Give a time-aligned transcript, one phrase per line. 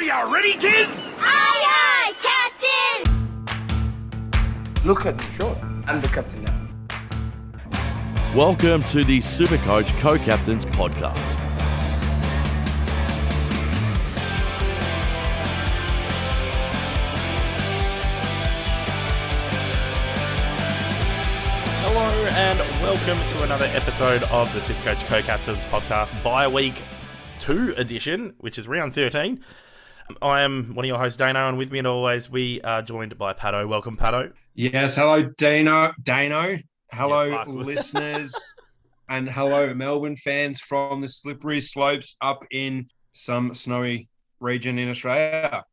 [0.00, 1.10] Are you ready, kids?
[1.18, 3.04] Aye, aye, Captain!
[4.82, 5.54] Look at me, sure.
[5.88, 6.68] I'm the captain now.
[8.34, 11.18] Welcome to the Supercoach Co-Captains podcast.
[21.82, 26.76] Hello and welcome to another episode of the Supercoach Co-Captains podcast bye week
[27.38, 29.44] two edition, which is round 13.
[30.22, 33.16] I am one of your hosts, Dano, and with me, and always, we are joined
[33.18, 33.66] by Patto.
[33.66, 34.32] Welcome, Patto.
[34.54, 35.92] Yes, hello, Dano.
[36.02, 36.56] Dano.
[36.92, 38.34] Hello, Yeah, listeners,
[39.08, 44.08] and hello, Melbourne fans from the slippery slopes up in some snowy
[44.40, 45.64] region in Australia.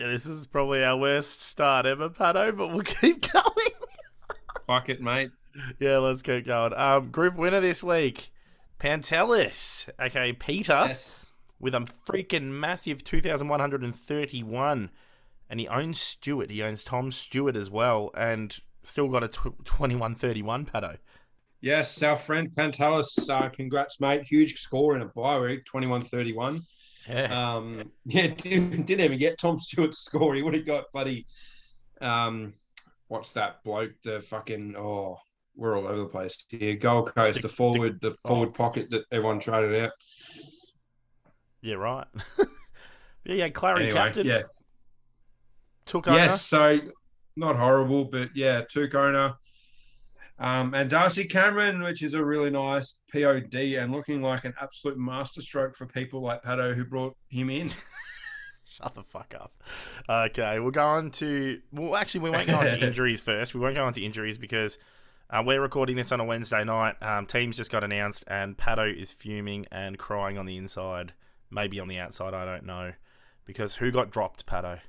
[0.00, 3.70] Yeah, this is probably our worst start ever, Patto, but we'll keep going.
[4.66, 5.30] Fuck it, mate.
[5.78, 6.72] yeah, let's keep going.
[6.74, 8.32] Um, group winner this week,
[8.80, 11.23] Pantelis, okay, Peter, Yes.
[11.58, 14.90] With a freaking massive 2,131.
[15.50, 16.50] And he owns Stewart.
[16.50, 20.96] He owns Tom Stewart as well, and still got a 2131, Patto.
[21.60, 24.22] Yes, our friend Pantelis, uh, congrats, mate.
[24.24, 26.62] Huge score in a bye week, 2131.
[27.08, 27.54] Yeah.
[27.56, 30.34] Um, yeah, didn't, didn't even get Tom Stewart's score.
[30.34, 31.26] He would have got buddy.
[32.00, 32.54] um,
[33.08, 33.92] what's that bloke?
[34.02, 35.18] The fucking, oh,
[35.56, 36.76] we're all over the place here.
[36.76, 39.92] Gold Coast, the forward, the forward pocket that everyone traded out.
[41.64, 42.06] Yeah, right.
[43.24, 44.42] yeah, yeah, Clary Anyway, captain yeah.
[45.86, 46.14] took over.
[46.14, 46.78] Yes, so
[47.36, 49.34] not horrible, but yeah, Took owner.
[50.38, 54.98] Um, and Darcy Cameron, which is a really nice POD and looking like an absolute
[54.98, 57.70] masterstroke for people like Patto who brought him in.
[58.64, 59.54] Shut the fuck up.
[60.06, 61.62] Okay, we'll go on to.
[61.72, 63.54] Well, actually, we won't go on to injuries first.
[63.54, 64.76] We won't go on to injuries because
[65.30, 67.02] uh, we're recording this on a Wednesday night.
[67.02, 71.14] Um, teams just got announced, and Patto is fuming and crying on the inside.
[71.54, 72.92] Maybe on the outside, I don't know.
[73.44, 74.80] Because who got dropped, Patto?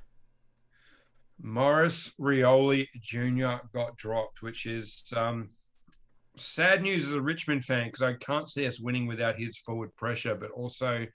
[1.40, 3.64] Maurice Rioli Jr.
[3.72, 5.50] got dropped, which is um,
[6.36, 9.94] sad news as a Richmond fan because I can't see us winning without his forward
[9.94, 11.06] pressure, but also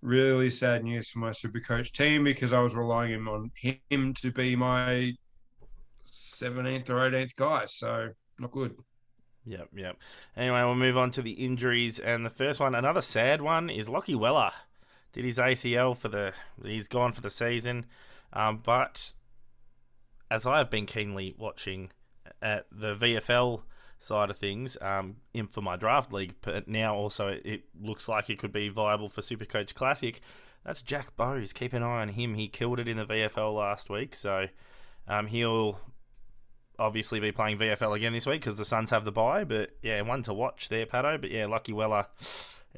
[0.00, 3.50] really sad news for my super coach team because I was relying on
[3.90, 5.12] him to be my
[6.06, 7.64] 17th or 18th guy.
[7.66, 8.74] So, not good.
[9.44, 9.96] Yep, yep.
[10.36, 13.88] Anyway, we'll move on to the injuries, and the first one, another sad one, is
[13.88, 14.52] Lachie Weller.
[15.12, 16.32] Did his ACL for the,
[16.64, 17.86] he's gone for the season,
[18.32, 19.12] um, but
[20.30, 21.90] as I have been keenly watching
[22.40, 23.62] at the VFL
[23.98, 28.30] side of things, um, in for my draft league, but now also it, looks like
[28.30, 30.20] it could be viable for Supercoach Classic.
[30.64, 31.52] That's Jack Bowes.
[31.52, 32.34] Keep an eye on him.
[32.34, 34.46] He killed it in the VFL last week, so
[35.08, 35.80] um, he'll
[36.78, 39.44] obviously be playing VFL again this week because the Suns have the bye.
[39.44, 41.18] But yeah, one to watch there, Patto.
[41.18, 42.06] But yeah, Lachie Weller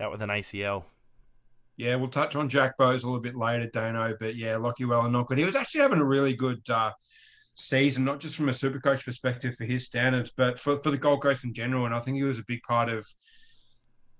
[0.00, 0.84] out with an ACL.
[1.76, 4.16] Yeah, we'll touch on Jack Bowes a little bit later, Dano.
[4.18, 5.38] But yeah, Lachie Weller not good.
[5.38, 6.92] He was actually having a really good uh,
[7.54, 10.98] season, not just from a super coach perspective for his standards, but for, for the
[10.98, 11.86] Gold Coast in general.
[11.86, 13.06] And I think he was a big part of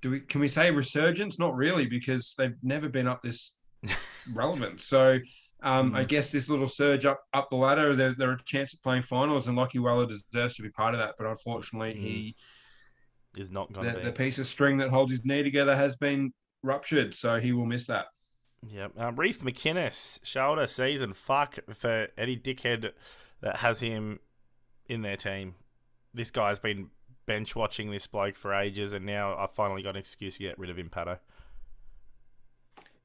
[0.03, 1.39] do we can we say resurgence?
[1.39, 3.57] Not really, because they've never been up this
[4.35, 4.83] relevant.
[4.83, 5.19] So
[5.65, 8.83] um, I guess this little surge up up the ladder, they're, they're a chance of
[8.83, 11.15] playing finals, and Lachie Weller deserves to be part of that.
[11.19, 12.37] But unfortunately, he
[13.37, 14.05] Is not going to the, be.
[14.05, 16.33] the piece of string that holds his knee together has been
[16.63, 18.07] ruptured, so he will miss that.
[18.67, 18.93] Yep.
[18.99, 21.13] Um, Reef McInnes shoulder season.
[21.13, 22.93] Fuck for any dickhead
[23.41, 24.21] that has him
[24.89, 25.55] in their team.
[26.13, 26.91] This guy's been
[27.27, 30.59] bench watching this bloke for ages, and now I finally got an excuse to get
[30.59, 31.19] rid of him, Patto.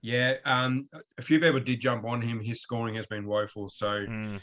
[0.01, 0.87] Yeah, um,
[1.17, 2.39] a few people did jump on him.
[2.39, 4.39] His scoring has been woeful, so Mm.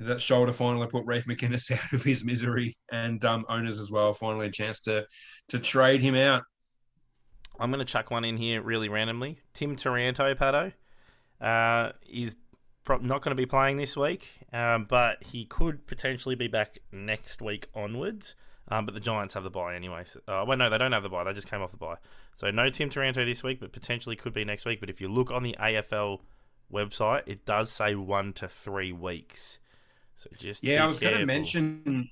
[0.00, 4.12] that shoulder finally put Reef McInnes out of his misery, and um, owners as well
[4.12, 5.06] finally a chance to
[5.48, 6.44] to trade him out.
[7.58, 9.40] I'm going to chuck one in here really randomly.
[9.52, 10.72] Tim Taranto, Patto.
[11.40, 11.92] Uh,
[12.84, 16.78] pro- not going to be playing this week, um, but he could potentially be back
[16.92, 18.34] next week onwards.
[18.70, 20.04] Um, but the Giants have the bye anyway.
[20.04, 21.24] So, uh, well, no, they don't have the bye.
[21.24, 21.96] They just came off the bye.
[22.34, 24.78] So no Tim Taranto this week, but potentially could be next week.
[24.80, 26.20] But if you look on the AFL
[26.72, 29.58] website, it does say one to three weeks.
[30.16, 32.08] So just Yeah, I was going to mention.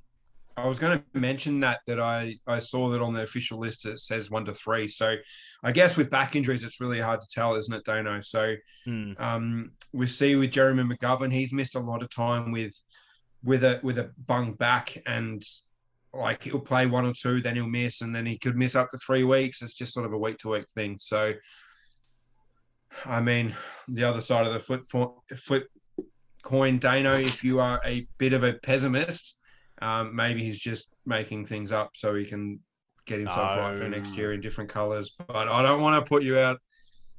[0.56, 3.87] I was going to mention that that I I saw that on the official list
[3.87, 4.88] it says one to three.
[4.88, 5.14] So
[5.62, 8.20] I guess with back injuries, it's really hard to tell, isn't it, Dono?
[8.20, 9.12] So Hmm.
[9.19, 12.75] um, we see with Jeremy McGovern, he's missed a lot of time with
[13.44, 15.43] with a with a bung back, and
[16.19, 18.91] like he'll play one or two, then he'll miss, and then he could miss up
[18.91, 19.62] to three weeks.
[19.62, 20.97] It's just sort of a week to week thing.
[21.00, 21.35] So,
[23.05, 23.55] I mean,
[23.88, 24.85] the other side of the flip
[25.37, 25.69] flip
[26.43, 29.41] coin, Dano, if you are a bit of a pessimist,
[29.82, 32.61] um, maybe he's just making things up so he can
[33.06, 35.14] get himself right for next year in different colors.
[35.26, 36.59] But I don't want to put you out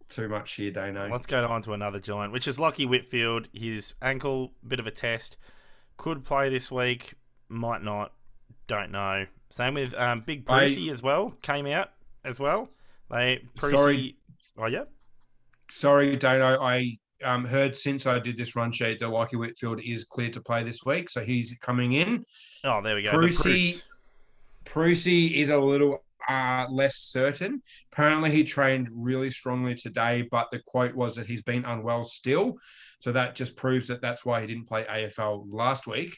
[0.10, 1.10] too much here, Dano.
[1.10, 3.48] Let's go on to another giant, which is Lachie Whitfield.
[3.54, 5.38] His ankle, bit of a test.
[5.98, 7.14] Could play this week,
[7.50, 8.14] might not.
[8.70, 9.26] Don't know.
[9.50, 11.34] Same with um, Big I- as well.
[11.42, 11.90] Came out
[12.24, 12.70] as well.
[13.10, 13.76] They Brucey.
[13.76, 14.16] Sorry.
[14.60, 14.84] Oh yeah.
[15.72, 16.62] Sorry, Dano.
[16.62, 20.42] I um, heard since I did this run sheet that Lachie Whitfield is cleared to
[20.42, 22.24] play this week, so he's coming in.
[22.64, 23.10] Oh, there we go.
[23.10, 23.82] The
[24.66, 27.64] Brucey, is a little uh, less certain.
[27.92, 32.56] Apparently, he trained really strongly today, but the quote was that he's been unwell still.
[33.00, 36.16] So that just proves that that's why he didn't play AFL last week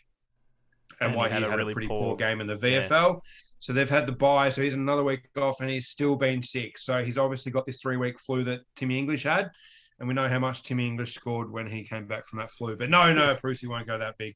[1.02, 2.54] and, And why he had had, a a, really pretty poor- poor, game in the
[2.56, 2.82] yeah.
[2.84, 3.22] VFL.
[3.60, 4.50] So they've had the bye.
[4.50, 6.78] So he's another week off and he's still been sick.
[6.78, 9.52] So he's obviously got this three week flu that Timmy English had.
[10.00, 12.76] And we know how much Timmy English scored when he came back from that flu.
[12.76, 14.34] But no, no, Prusy won't go that big.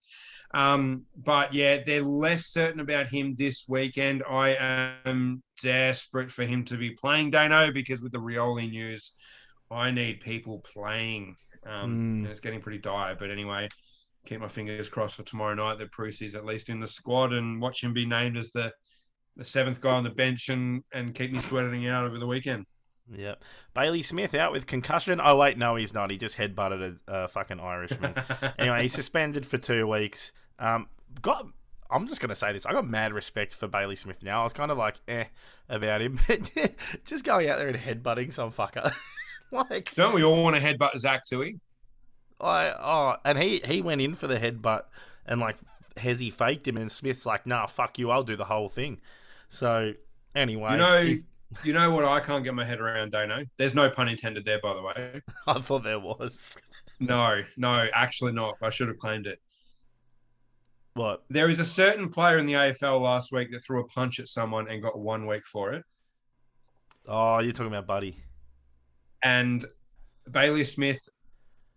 [0.53, 4.21] Um, but yeah, they're less certain about him this weekend.
[4.29, 4.50] I
[5.06, 9.13] am desperate for him to be playing Dano because with the Rioli news,
[9.71, 11.35] I need people playing.
[11.65, 12.17] Um, Mm.
[12.17, 13.15] and it's getting pretty dire.
[13.15, 13.69] But anyway,
[14.25, 17.62] keep my fingers crossed for tomorrow night that Prusy's at least in the squad and
[17.62, 18.72] watch him be named as the
[19.38, 22.66] the seventh guy on the bench and and keep me sweating out over the weekend.
[23.12, 23.44] Yep.
[23.74, 25.22] Bailey Smith out with concussion.
[25.24, 26.10] Oh wait, no, he's not.
[26.10, 28.16] He just headbutted a, a fucking Irishman.
[28.60, 30.31] anyway, he's suspended for two weeks.
[30.60, 30.88] Um,
[31.22, 31.48] got.
[31.92, 32.66] I'm just gonna say this.
[32.66, 34.42] I got mad respect for Bailey Smith now.
[34.42, 35.25] I was kind of like, eh,
[35.69, 36.51] about him, but
[37.06, 38.92] just going out there and headbutting some fucker.
[39.51, 41.60] like, Don't we all want to headbutt Zach Tuohy?
[42.41, 44.83] I oh, and he he went in for the headbutt
[45.25, 45.57] and like
[45.97, 48.99] Hezzy faked him, and Smith's like, nah, fuck you, I'll do the whole thing.
[49.49, 49.93] So
[50.35, 51.23] anyway, You know, he's-
[51.63, 53.45] you know what I can't get my head around, Dano.
[53.55, 55.21] There's no pun intended there, by the way.
[55.47, 56.57] I thought there was
[56.99, 58.55] No, no, actually not.
[58.61, 59.39] I should have claimed it.
[60.95, 64.19] what There is a certain player in the AFL last week that threw a punch
[64.19, 65.85] at someone and got one week for it.
[67.07, 68.17] Oh, you're talking about Buddy.
[69.23, 69.63] And
[70.29, 71.07] Bailey Smith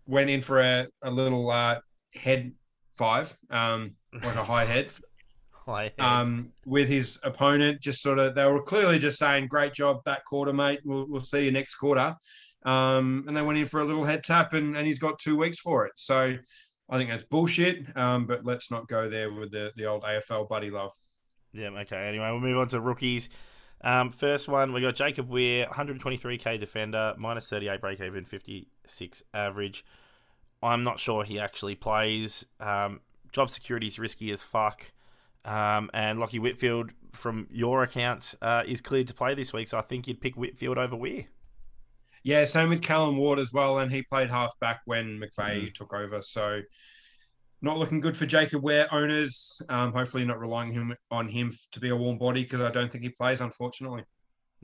[0.09, 1.79] went in for a, a little uh,
[2.13, 2.51] head
[2.97, 4.89] five, um, like a high head.
[5.51, 5.99] High head.
[5.99, 7.79] um, with his opponent.
[7.79, 10.79] Just sort of, they were clearly just saying, "Great job that quarter, mate.
[10.83, 12.15] We'll, we'll see you next quarter."
[12.65, 15.37] Um, and they went in for a little head tap, and, and he's got two
[15.37, 15.93] weeks for it.
[15.95, 16.35] So
[16.89, 17.95] I think that's bullshit.
[17.95, 20.91] Um, but let's not go there with the the old AFL buddy love.
[21.53, 22.07] Yeah, okay.
[22.07, 23.29] Anyway, we'll move on to rookies.
[23.81, 28.25] Um, first one, we got Jacob Wehr, 123k defender, minus 38 break even,
[28.89, 29.85] 56 average.
[30.61, 32.45] I'm not sure he actually plays.
[32.59, 33.01] Um,
[33.31, 34.91] job security's risky as fuck.
[35.45, 39.77] Um, and Lachie Whitfield, from your accounts, uh, is cleared to play this week, so
[39.77, 41.25] I think you'd pick Whitfield over Wehr.
[42.23, 45.93] Yeah, same with Callan Ward as well, and he played half back when McVeigh took
[45.93, 46.21] over.
[46.21, 46.61] So
[47.61, 49.61] not looking good for Jacob Wehr owners.
[49.69, 52.91] Um, hopefully, not relying him on him to be a warm body because I don't
[52.91, 54.03] think he plays, unfortunately.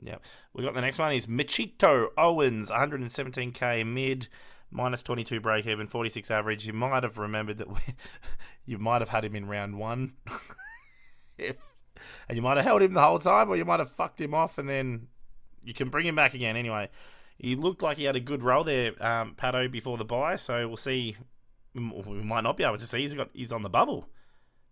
[0.02, 0.16] Yeah.
[0.52, 4.28] We got the next one is Machito Owens, 117k mid,
[4.70, 6.66] minus 22 break even, 46 average.
[6.66, 7.80] You might have remembered that we,
[8.66, 10.14] you might have had him in round one.
[11.38, 11.56] if,
[12.28, 14.34] and you might have held him the whole time, or you might have fucked him
[14.34, 15.08] off, and then
[15.64, 16.56] you can bring him back again.
[16.56, 16.88] Anyway,
[17.38, 20.36] he looked like he had a good role there, um, Patto, before the bye.
[20.36, 21.16] So we'll see.
[21.74, 23.00] We might not be able to see.
[23.00, 24.08] He's got he's on the bubble.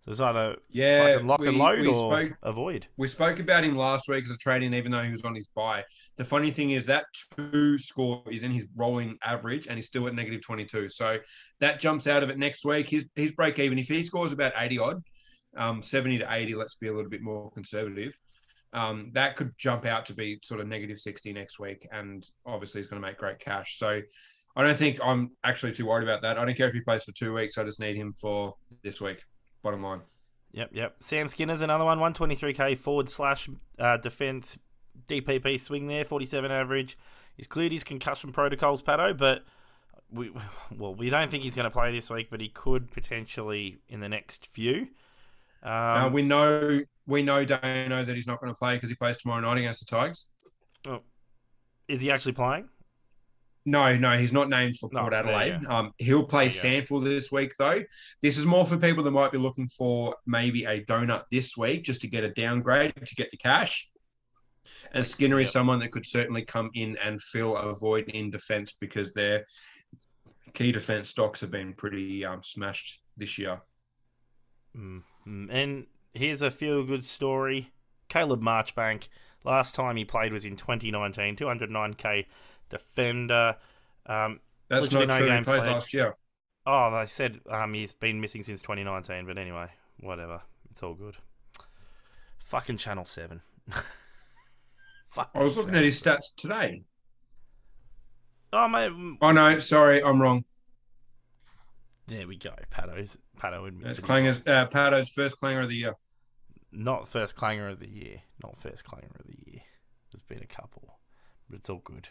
[0.06, 2.86] So it's either Yeah, lock and load we or spoke- avoid.
[2.98, 5.48] We spoke about him last week as a trade-in, even though he was on his
[5.48, 5.82] bye.
[6.16, 7.06] The funny thing is that
[7.36, 10.90] two score is in his rolling average, and he's still at negative twenty-two.
[10.90, 11.18] So
[11.60, 12.90] that jumps out of it next week.
[12.90, 15.02] His his break even if he scores about eighty odd,
[15.56, 16.54] um, seventy to eighty.
[16.54, 18.12] Let's be a little bit more conservative.
[18.74, 22.80] Um, that could jump out to be sort of negative sixty next week, and obviously
[22.80, 23.78] he's going to make great cash.
[23.78, 24.02] So
[24.54, 26.38] I don't think I'm actually too worried about that.
[26.38, 27.56] I don't care if he plays for two weeks.
[27.56, 29.22] I just need him for this week.
[29.64, 30.02] Bottom line.
[30.52, 30.96] Yep, yep.
[31.00, 34.58] Sam Skinner's another one, 123k forward slash uh, defense
[35.08, 36.96] DPP swing there, 47 average.
[37.36, 39.42] He's cleared his concussion protocols, Patto, but
[40.12, 40.30] we
[40.78, 44.00] well, we don't think he's going to play this week, but he could potentially in
[44.00, 44.88] the next few.
[45.62, 48.94] Um, Uh, we know we know Dano that he's not going to play because he
[48.94, 50.26] plays tomorrow night against the Tigers.
[51.88, 52.68] is he actually playing?
[53.66, 55.64] No, no, he's not named for Port you Adelaide.
[55.66, 57.82] Um, he'll play you SANFL this week, though.
[58.20, 61.82] This is more for people that might be looking for maybe a donut this week
[61.82, 63.90] just to get a downgrade to get the cash.
[64.92, 65.52] And Skinner is Yep.
[65.52, 69.46] someone that could certainly come in and fill a void in defense because their
[70.52, 73.60] key defense stocks have been pretty um, smashed this year.
[74.76, 75.48] Mm, mm.
[75.50, 77.72] And here's a feel good story.
[78.08, 79.08] Caleb Marchbank,
[79.42, 82.26] last time he played was in 2019, 209k
[82.74, 83.56] defender.
[84.06, 85.26] Um, That's not no true.
[85.26, 85.70] He games played played.
[85.72, 86.14] last year.
[86.66, 89.68] Oh, they said um, he's been missing since 2019, but anyway,
[90.00, 90.40] whatever.
[90.70, 91.16] It's all good.
[92.38, 93.40] Fucking Channel 7.
[95.06, 96.82] Fuck I was looking at his stats today.
[98.52, 100.44] Oh mate, mm, Oh no, sorry, I'm wrong.
[102.08, 102.54] there we go.
[102.70, 104.02] Patto's Patto admits It's it.
[104.02, 105.94] Clanger's uh, Patto's first clanger of the year.
[106.72, 108.22] Not first clanger of the year.
[108.42, 109.60] Not first clanger of the year.
[110.12, 110.93] There's been a couple,
[111.48, 112.08] but it's all good.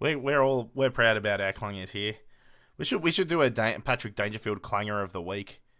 [0.00, 2.14] We're we're all we're proud about our clangers here.
[2.78, 5.62] We should we should do a Dan- Patrick Dangerfield clanger of the week.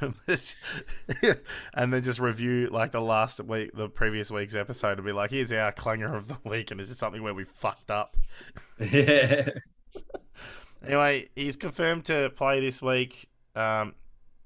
[1.74, 5.30] And then just review like the last week, the previous week's episode, and be like,
[5.30, 8.16] "Here's our clanger of the week," and it's just something where we fucked up.
[8.78, 9.50] yeah.
[10.80, 13.28] Anyway, he's confirmed to play this week.
[13.56, 13.96] Um,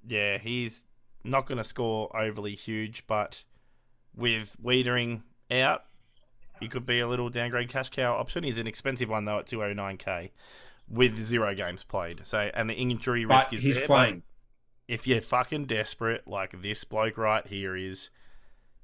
[0.09, 0.83] yeah, he's
[1.25, 3.45] not going to score overly huge, but
[4.17, 5.21] with Weitering
[5.61, 5.85] out,
[6.61, 8.45] he could be a little downgrade cash cow option.
[8.45, 10.31] He's an expensive one though at 209k
[10.89, 12.21] with zero games played.
[12.25, 14.23] So and the injury risk But is he's there, playing.
[14.89, 18.11] If you're fucking desperate, like this bloke right here is,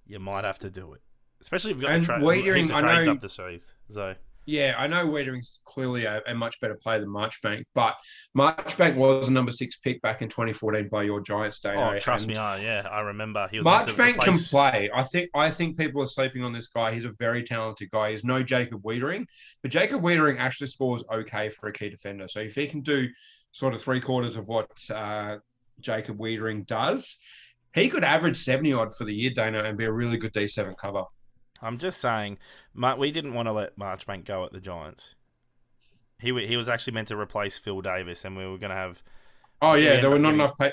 [0.07, 1.03] you might have to do it.
[1.41, 3.73] Especially if you've got And the tra- heaps of trades up the sleeves.
[3.91, 4.15] So
[4.49, 7.97] Yeah, I know Weitering's clearly a, a much better player than Marchbank, but
[8.35, 11.93] Marchbank was a number six pick back in 2014 by your Giants, Dano.
[11.93, 13.47] oh, trust me, oh, yeah, I remember.
[13.51, 14.89] He was Marchbank can play.
[14.95, 16.95] I think I think people are sleeping on this guy.
[16.95, 18.13] He's a very talented guy.
[18.13, 19.27] He's no Jacob Weitering,
[19.61, 22.27] but Jacob Weitering actually scores okay for a key defender.
[22.27, 23.07] So if he can do
[23.51, 25.37] sort of three quarters of what uh,
[25.81, 27.19] Jacob Weitering does,
[27.75, 30.75] he could average 70 odd for the year, Dana, and be a really good D7
[30.79, 31.05] cover.
[31.61, 32.39] I'm just saying,
[32.99, 35.15] we didn't want to let Marchbank go at the Giants.
[36.21, 39.03] He he was actually meant to replace Phil Davis, and we were going to have.
[39.63, 40.73] Oh yeah, there were not enough pa-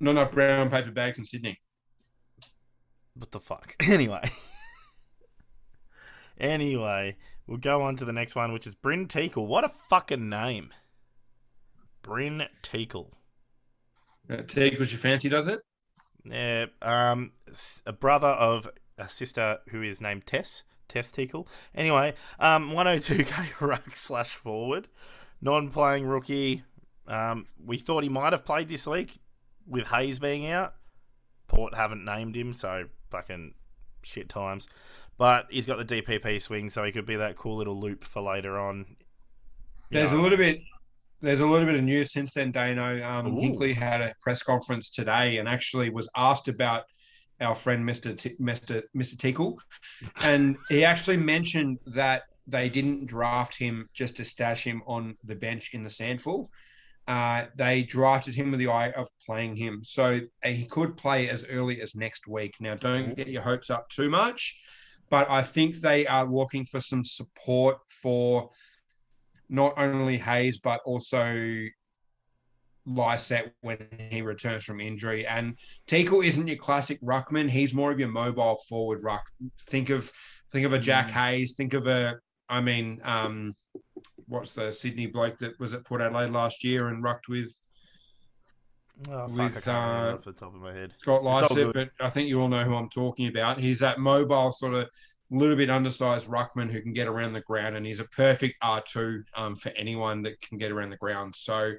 [0.00, 1.60] not enough brown paper bags in Sydney.
[3.14, 3.76] What the fuck?
[3.82, 4.22] Anyway.
[6.40, 9.46] anyway, we'll go on to the next one, which is Brynn Teakle.
[9.46, 10.70] What a fucking name.
[12.02, 13.12] Brynn Teakle.
[14.28, 15.60] Uh, Teague, was your fancy, does it?
[16.24, 17.32] Yeah, um,
[17.86, 18.68] a brother of
[19.00, 20.62] a sister who is named Tess.
[20.88, 21.46] Tess Teakle.
[21.74, 24.88] Anyway, um, 102k ruck slash forward.
[25.40, 26.64] Non playing rookie.
[27.06, 29.18] Um, we thought he might have played this week
[29.66, 30.74] with Hayes being out.
[31.48, 33.54] Port haven't named him, so fucking
[34.02, 34.68] shit times.
[35.16, 38.22] But he's got the DPP swing, so he could be that cool little loop for
[38.22, 38.86] later on.
[39.90, 40.60] You There's know, a little bit.
[41.20, 43.06] There's a little bit of news since then, Dano.
[43.06, 46.84] Um, Hinkley had a press conference today and actually was asked about
[47.40, 48.16] our friend Mr.
[48.16, 48.82] T- Mr.
[48.96, 49.18] Mr.
[49.18, 49.58] Tickle,
[50.24, 55.34] and he actually mentioned that they didn't draft him just to stash him on the
[55.34, 56.48] bench in the SANFL.
[57.06, 61.44] Uh, they drafted him with the eye of playing him, so he could play as
[61.50, 62.54] early as next week.
[62.60, 64.60] Now, don't get your hopes up too much,
[65.08, 68.50] but I think they are looking for some support for
[69.48, 71.66] not only Hayes but also
[72.86, 73.78] Lycett when
[74.10, 75.26] he returns from injury.
[75.26, 75.56] And
[75.86, 79.22] Teakle isn't your classic ruckman; he's more of your mobile forward ruck.
[79.68, 80.10] Think of
[80.52, 81.54] think of a Jack Hayes.
[81.56, 82.16] Think of a,
[82.48, 83.54] I mean, um,
[84.26, 87.56] what's the Sydney bloke that was at Port Adelaide last year and rucked with
[89.10, 90.92] oh, fuck, with, I can't remember uh, off the top of my head.
[90.98, 91.90] Scott It's all Lycett, good.
[91.98, 93.60] but I think you all know who I'm talking about.
[93.60, 94.88] He's that mobile sort of
[95.30, 99.22] little bit undersized ruckman who can get around the ground, and he's a perfect R2
[99.36, 101.34] um, for anyone that can get around the ground.
[101.34, 101.72] So,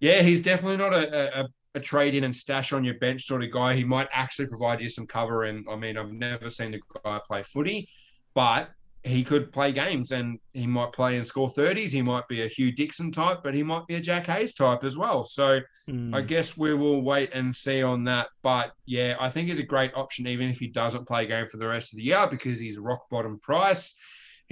[0.00, 3.42] yeah, he's definitely not a, a, a trade in and stash on your bench sort
[3.42, 3.74] of guy.
[3.74, 5.44] He might actually provide you some cover.
[5.44, 7.88] And I mean, I've never seen the guy play footy,
[8.34, 8.70] but
[9.02, 11.90] he could play games and he might play and score 30s.
[11.90, 14.82] He might be a Hugh Dixon type, but he might be a Jack Hayes type
[14.82, 15.24] as well.
[15.24, 16.14] So, Hmm.
[16.14, 18.28] I guess we will wait and see on that.
[18.42, 21.46] But yeah, I think he's a great option, even if he doesn't play a game
[21.46, 23.94] for the rest of the year, because he's rock bottom price,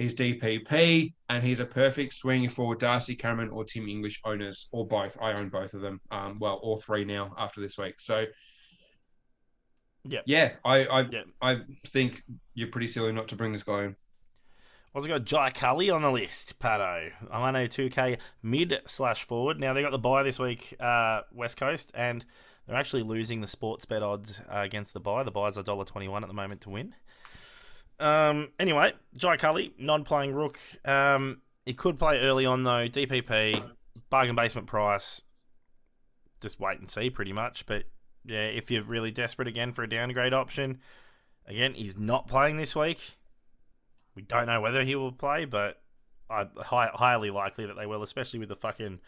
[0.03, 4.85] he's DPP, and he's a perfect swing for Darcy Cameron or Tim English owners, or
[4.85, 5.17] both.
[5.21, 5.99] I own both of them.
[6.11, 7.95] Um, well, all three now after this week.
[7.99, 8.25] So
[10.03, 11.25] yeah, yeah, I I, Yep.
[11.41, 12.21] I think
[12.53, 13.95] you're pretty silly not to bring this guy in.
[14.93, 17.09] Also got Jai Culley on the list, Patto.
[17.31, 19.59] I know 2K mid slash forward.
[19.59, 22.23] Now they got the bye this week, uh, West Coast, and
[22.67, 25.23] they're actually losing the sports bet odds uh, against the bye.
[25.23, 26.93] The bye's a dollar twenty one at the moment to win.
[28.03, 30.59] Um, anyway, Jai Culley, non-playing rook.
[30.83, 32.89] Um, he could play early on though.
[32.89, 33.63] DPP,
[34.09, 35.21] bargain basement price.
[36.41, 37.65] Just wait and see, pretty much.
[37.65, 37.85] But
[38.25, 40.81] yeah, if you're really desperate again for a downgrade option,
[41.47, 43.17] again, he's not playing this week.
[44.15, 45.81] We don't know whether he will play, but
[46.29, 48.99] I high, highly likely that they will, especially with the fucking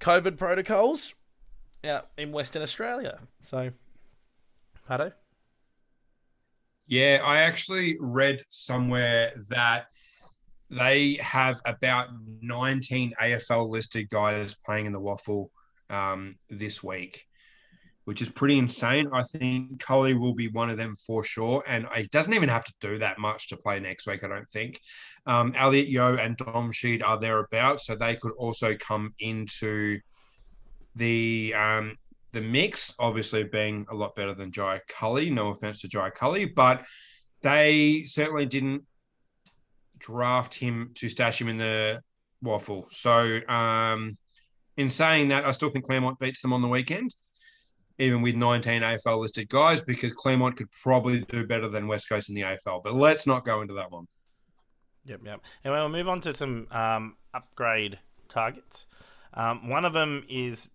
[0.00, 1.14] COVID protocols
[1.82, 3.20] out in Western Australia.
[3.40, 3.70] So,
[4.86, 5.12] Patto?
[6.86, 9.86] Yeah, I actually read somewhere that
[10.70, 12.08] they have about
[12.42, 15.48] 19 AFL listed guys playing in the WAFL
[15.90, 17.26] um, this week.
[18.04, 19.08] which is pretty insane.
[19.12, 21.64] I think Culley will be one of them for sure.
[21.66, 24.48] And he doesn't even have to do that much to play next week, I don't
[24.48, 24.78] think.
[25.26, 30.00] Um, Elliot Yeo and Dom Sheed are thereabouts, so they could also come into
[30.94, 31.96] the um,
[32.34, 35.30] the mix, obviously being a lot better than Jai Culley.
[35.30, 36.84] No offense to Jai Culley, but
[37.42, 38.82] they certainly didn't
[39.98, 42.00] draft him to stash him in the
[42.44, 42.92] WAFL.
[42.92, 44.18] So, um,
[44.76, 47.14] in saying that, I still think Claremont beats them on the weekend,
[47.98, 52.28] even with 19 AFL listed guys, because Claremont could probably do better than West Coast
[52.28, 52.82] in the AFL.
[52.82, 54.06] But let's not go into that one.
[55.06, 55.40] Yep, yep.
[55.64, 57.98] Anyway, we'll move on to some um, upgrade
[58.28, 58.86] targets.
[59.34, 60.68] Um, one of them is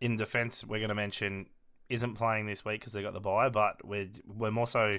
[0.00, 0.64] in defence.
[0.64, 1.46] We're going to mention
[1.88, 4.98] isn't playing this week because they got the bye, but we're we're more so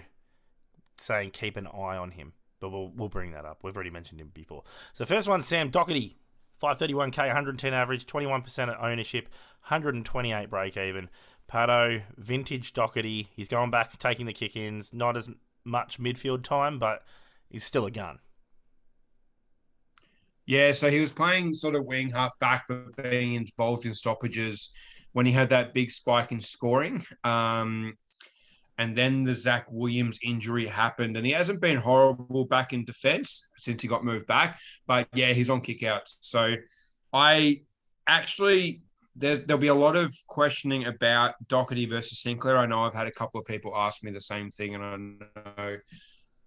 [0.97, 2.33] saying keep an eye on him.
[2.59, 3.59] But we'll we'll bring that up.
[3.63, 4.63] We've already mentioned him before.
[4.93, 6.15] So first one, Sam Docherty,
[6.61, 9.29] 531k, 110 average, 21% at ownership,
[9.63, 11.09] 128 break even.
[11.47, 13.27] Patto, vintage Docherty.
[13.35, 14.93] He's going back, taking the kick ins.
[14.93, 15.29] Not as
[15.65, 17.03] much midfield time, but
[17.49, 18.19] he's still a gun.
[20.45, 24.71] Yeah, so he was playing sort of wing half back, but being involved in stoppages
[25.13, 27.03] when he had that big spike in scoring.
[27.23, 27.93] Um,
[28.77, 33.47] and then the Zach Williams injury happened, and he hasn't been horrible back in defense
[33.57, 34.59] since he got moved back.
[34.87, 36.17] But yeah, he's on kickouts.
[36.21, 36.55] So
[37.13, 37.61] I
[38.07, 38.81] actually
[39.15, 42.57] there, there'll be a lot of questioning about Docherty versus Sinclair.
[42.57, 44.97] I know I've had a couple of people ask me the same thing, and I
[44.97, 45.77] know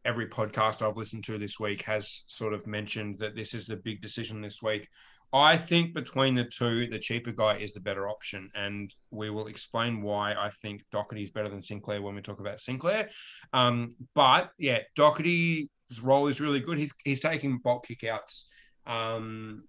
[0.05, 3.77] every podcast I've listened to this week has sort of mentioned that this is the
[3.77, 4.89] big decision this week.
[5.33, 8.51] I think between the two, the cheaper guy is the better option.
[8.55, 12.39] And we will explain why I think Docherty is better than Sinclair when we talk
[12.39, 13.11] about Sinclair.
[13.53, 15.69] Um, but yeah, Docherty's
[16.03, 16.79] role is really good.
[16.79, 18.45] He's, he's taking bulk kickouts
[18.87, 19.65] um,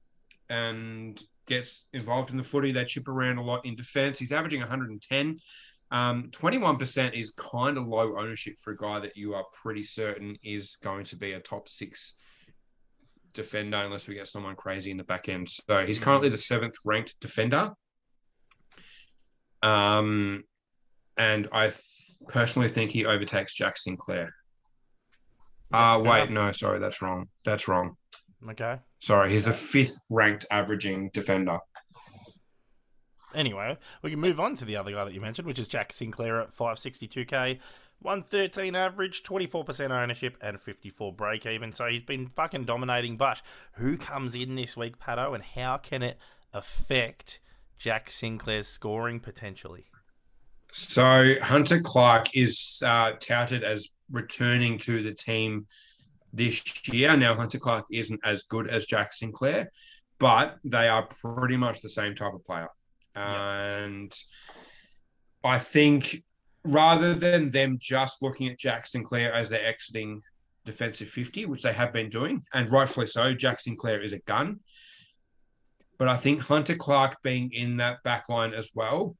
[0.50, 2.72] and gets involved in the footy.
[2.72, 4.20] They chip around a lot in defense.
[4.20, 5.39] He's averaging 110.
[5.96, 10.38] Um, 21% is kind of low ownership for a guy that you are pretty certain
[10.44, 12.16] is going to be a top six
[13.32, 15.48] defender unless we get someone crazy in the back end.
[15.50, 17.72] So he's currently the seventh ranked defender.
[19.63, 20.43] Um,
[21.17, 24.36] and I th- personally think he overtakes Jack Sinclair.
[25.72, 27.30] Uh, wait, no, sorry, that's wrong.
[27.46, 27.96] That's wrong.
[28.50, 28.80] Okay.
[29.00, 31.58] Sorry, he's the fifth ranked averaging defender.
[33.36, 35.91] Anyway, we can move on to the other guy that you mentioned, which is Jack
[35.93, 37.60] Sinclair at 562k.
[38.02, 41.71] 113 average, 24% ownership, and 54 break even.
[41.71, 43.17] So he's been fucking dominating.
[43.17, 43.41] But
[43.74, 46.17] who comes in this week, Patto, and how can it
[46.54, 47.39] affect
[47.78, 49.86] Jack Sinclair's scoring potentially?
[50.71, 55.65] So Hunter Clark is uh, touted as returning to the team
[56.34, 57.15] this year.
[57.15, 59.71] Now, Hunter Clark isn't as good as Jack Sinclair,
[60.19, 62.67] but they are pretty much the same type of player.
[63.15, 64.13] And
[65.43, 66.23] I think
[66.63, 70.21] rather than them just looking at Jack Sinclair as they're exiting
[70.65, 74.60] defensive 50, which they have been doing, and rightfully so, Jack Sinclair is a gun.
[75.97, 79.15] But I think Hunter Clark being in that back line as well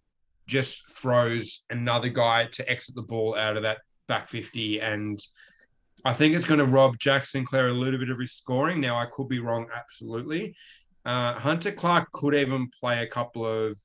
[0.48, 4.82] just throws another guy to exit the ball out of that back 50.
[4.82, 5.20] And
[6.04, 8.82] I think it's going to rob Jack Sinclair a little bit of his scoring.
[8.82, 10.56] Now, I could be wrong, absolutely.
[11.06, 13.78] Uh, Hunter Clark could even play a couple of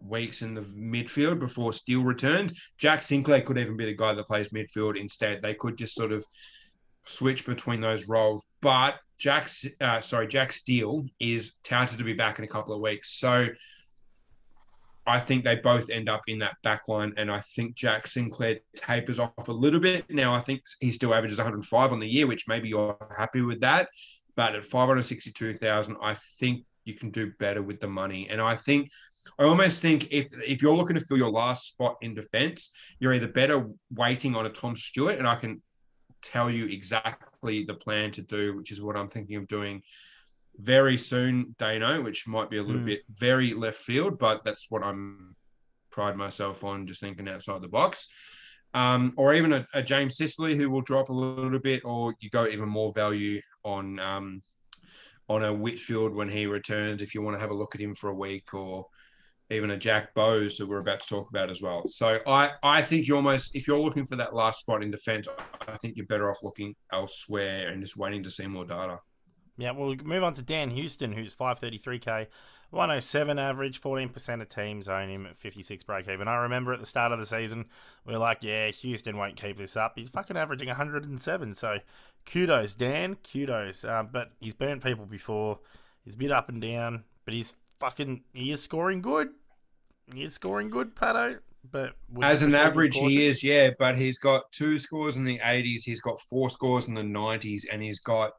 [0.00, 2.52] weeks in the midfield before Steele returned.
[2.78, 5.42] Jack Sinclair could even be the guy that plays midfield instead.
[5.42, 6.24] They could just sort of
[7.06, 8.46] switch between those roles.
[8.60, 9.48] But Jack,
[9.80, 13.18] uh, sorry, Jack Steele is touted to be back in a couple of weeks.
[13.18, 13.48] So
[15.06, 17.14] I think they both end up in that back line.
[17.16, 20.04] And I think Jack Sinclair tapers off a little bit.
[20.10, 23.60] Now, I think he still averages 105 on the year, which maybe you're happy with
[23.60, 23.88] that.
[24.36, 28.28] But at 562,000, I think you can do better with the money.
[28.30, 28.90] And I think
[29.38, 33.14] I almost think if if you're looking to fill your last spot in defense, you're
[33.14, 35.60] either better waiting on a Tom Stewart, and I can
[36.22, 39.82] tell you exactly the plan to do, which is what I'm thinking of doing
[40.58, 42.86] very soon, Dano, which might be a little mm.
[42.86, 45.36] bit very left field, but that's what I'm
[45.90, 48.08] pride myself on, just thinking outside the box.
[48.74, 52.28] Um, or even a, a, James Sicily who will drop a little bit, or you
[52.28, 54.42] go even more value on um,
[55.28, 57.94] on a Whitfield when he returns if you want to have a look at him
[57.94, 58.86] for a week, or
[59.50, 61.86] even a Jack Bowes that we're about to talk about as well.
[61.86, 65.28] So I, I think you almost, if you're looking for that last spot in defence,
[65.68, 68.98] I think you're better off looking elsewhere and just waiting to see more data.
[69.58, 72.26] Yeah, we'll move on to Dan Houston, who's 533k,
[72.70, 76.28] 107 average, 14% of teams own him at 56 break even.
[76.28, 77.66] I remember at the start of the season,
[78.04, 79.92] we are like, yeah, Houston won't keep this up.
[79.96, 81.54] He's fucking averaging 107.
[81.54, 81.78] So
[82.30, 83.84] kudos, Dan, kudos.
[83.84, 85.58] Uh, but he's burnt people before.
[86.04, 89.28] He's a bit up and down, but he's fucking he is scoring good.
[90.12, 91.36] he is scoring good, Patto.
[91.70, 95.82] But As an average, he is, yeah, but he's got two scores in the 80s,
[95.82, 98.30] he's got four scores in the 90s, and he's got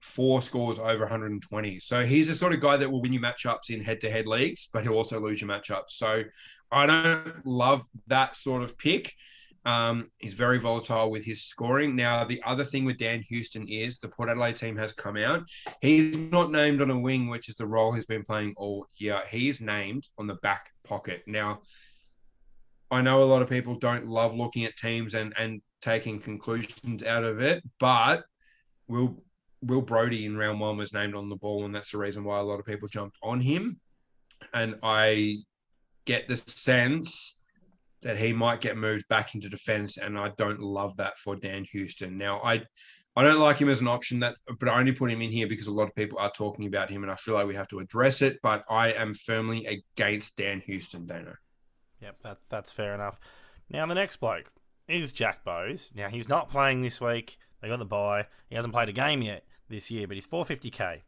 [0.00, 1.78] four scores over 120.
[1.78, 4.26] So he's the sort of guy that will win you matchups in head to head
[4.26, 5.90] leagues, but he'll also lose your matchups.
[5.90, 6.24] So
[6.70, 9.14] I don't love that sort of pick.
[9.68, 11.94] Um, he's very volatile with his scoring.
[11.94, 15.42] Now, the other thing with Dan Houston is the Port Adelaide team has come out.
[15.82, 19.20] He's not named on a wing, which is the role he's been playing all year.
[19.30, 21.22] He's named on the back pocket.
[21.26, 21.60] Now,
[22.90, 27.02] I know a lot of people don't love looking at teams and and taking conclusions
[27.02, 28.24] out of it, but
[28.86, 29.22] Will
[29.60, 32.38] Will Brodie in round one was named on the ball, and that's the reason why
[32.38, 33.78] a lot of people jumped on him.
[34.54, 35.42] And I
[36.06, 37.37] get the sense
[38.02, 41.64] that he might get moved back into defense, and I don't love that for Dan
[41.64, 42.16] Houston.
[42.16, 42.62] Now, I
[43.16, 45.48] I don't like him as an option that, but I only put him in here
[45.48, 47.66] because a lot of people are talking about him, and I feel like we have
[47.68, 48.38] to address it.
[48.42, 51.34] But I am firmly against Dan Houston, Dano.
[52.00, 53.18] Yep, that, that's fair enough.
[53.70, 54.52] Now, the next bloke
[54.86, 55.90] is Jack Bowes.
[55.96, 57.38] Now, he's not playing this week.
[57.60, 58.26] They got the bye.
[58.48, 61.00] He hasn't played a game yet this year, but he's 450k.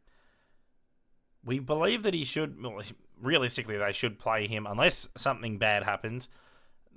[1.45, 2.81] We believe that he should, well,
[3.21, 6.27] realistically, they should play him unless something bad happens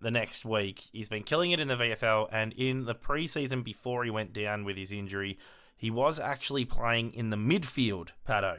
[0.05, 0.91] the next week.
[0.93, 4.65] He's been killing it in the VFL, and in the preseason before he went down
[4.65, 5.39] with his injury,
[5.77, 8.59] he was actually playing in the midfield, Patto.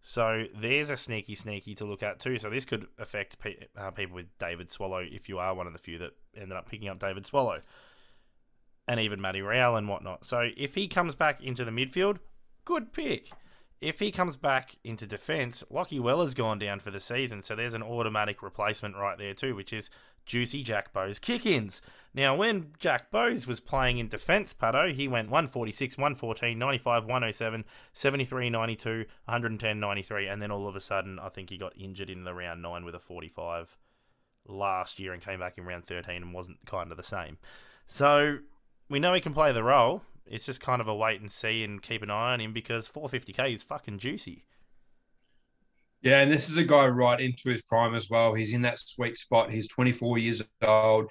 [0.00, 2.38] So there's a sneaky, sneaky to look at too.
[2.38, 5.74] So this could affect pe- uh, people with David Swallow if you are one of
[5.74, 7.60] the few that ended up picking up David Swallow,
[8.88, 10.24] and even Matty Rowell and whatnot.
[10.24, 12.16] So if he comes back into the midfield,
[12.64, 13.30] good pick.
[13.80, 17.74] If he comes back into defence, Lachie Weller's gone down for the season, so there's
[17.74, 19.88] an automatic replacement right there too, which is
[20.26, 21.80] Juicy Jack Bowes kick-ins.
[22.12, 27.64] Now, when Jack Bowes was playing in defence, Patto, he went 146, 114, 95, 107,
[27.92, 28.88] 73, 92,
[29.24, 32.34] 110, 93, and then all of a sudden, I think he got injured in the
[32.34, 33.76] round 9 with a 45
[34.46, 37.38] last year and came back in round 13 and wasn't kind of the same.
[37.86, 38.38] So,
[38.88, 40.02] we know he can play the role.
[40.30, 42.88] It's just kind of a wait and see and keep an eye on him because
[42.88, 44.44] 450k is fucking juicy.
[46.00, 48.32] Yeah, and this is a guy right into his prime as well.
[48.32, 49.52] He's in that sweet spot.
[49.52, 51.10] He's 24 years old.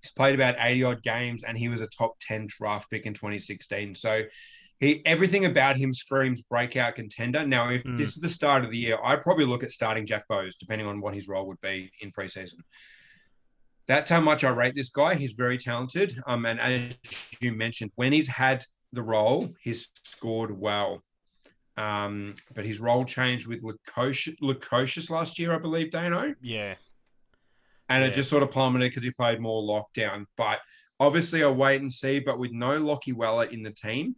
[0.00, 3.14] He's played about 80 odd games, and he was a top 10 draft pick in
[3.14, 3.96] 2016.
[3.96, 4.22] So
[4.78, 7.44] he everything about him screams breakout contender.
[7.44, 7.96] Now, if Mm.
[7.96, 10.86] this is the start of the year, I'd probably look at starting Jack Bowes, depending
[10.86, 12.60] on what his role would be in preseason.
[13.88, 15.14] That's how much I rate this guy.
[15.14, 16.14] He's very talented.
[16.26, 16.98] Um, and as
[17.40, 21.02] you mentioned, when he's had the role, he's scored well.
[21.78, 26.34] Um, but his role changed with Lukosius, last year, I believe, Dano.
[26.42, 26.74] Yeah.
[27.88, 28.10] And Yeah.
[28.10, 30.26] it just sort of plummeted because he played more lockdown.
[30.36, 30.60] But
[31.00, 32.18] obviously, I'll wait and see.
[32.18, 34.16] But with no Lachie Weller in the team,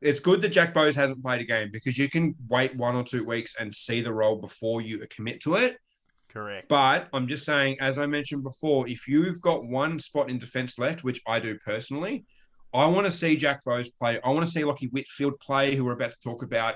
[0.00, 3.04] it's good that Jack Bowes hasn't played a game because you can wait one or
[3.04, 5.76] two weeks and see the role before you commit to it.
[6.36, 6.68] Correct.
[6.68, 10.78] But I'm just saying, as I mentioned before, if you've got one spot in defense
[10.78, 12.26] left, which I do personally,
[12.74, 14.20] I want to see Jack Bowes play.
[14.22, 16.74] I want to see Lachie Whitfield play, who we're about to talk about,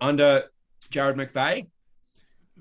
[0.00, 0.44] under
[0.88, 1.66] Jared McVeigh.